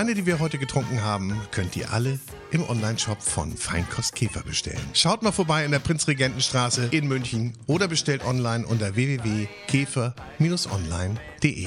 [0.00, 2.18] Weine, die wir heute getrunken haben, könnt ihr alle
[2.52, 4.80] im Onlineshop von Feinkost Käfer bestellen.
[4.94, 11.66] Schaut mal vorbei in der Prinzregentenstraße in München oder bestellt online unter www.käfer-online.de.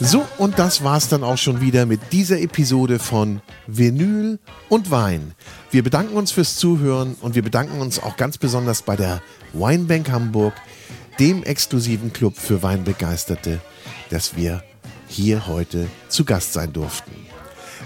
[0.00, 4.38] So, und das war's dann auch schon wieder mit dieser Episode von Vinyl
[4.70, 5.34] und Wein.
[5.70, 9.20] Wir bedanken uns fürs Zuhören und wir bedanken uns auch ganz besonders bei der
[9.52, 10.54] Weinbank Hamburg,
[11.18, 13.60] dem exklusiven Club für Weinbegeisterte,
[14.10, 14.62] dass wir
[15.08, 17.12] hier heute zu Gast sein durften.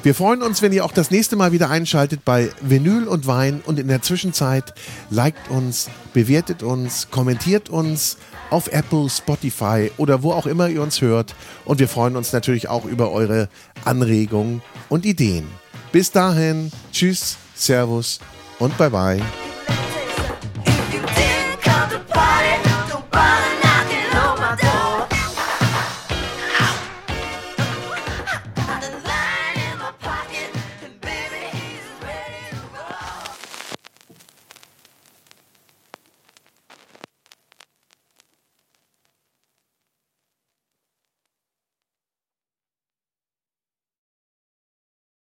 [0.03, 3.61] Wir freuen uns, wenn ihr auch das nächste Mal wieder einschaltet bei Vinyl und Wein
[3.67, 4.73] und in der Zwischenzeit
[5.11, 8.17] liked uns, bewertet uns, kommentiert uns
[8.51, 11.35] auf Apple, Spotify oder wo auch immer ihr uns hört
[11.65, 13.49] und wir freuen uns natürlich auch über eure
[13.85, 15.47] Anregungen und Ideen.
[15.91, 18.21] Bis dahin, tschüss, servus
[18.59, 19.48] und bye bye.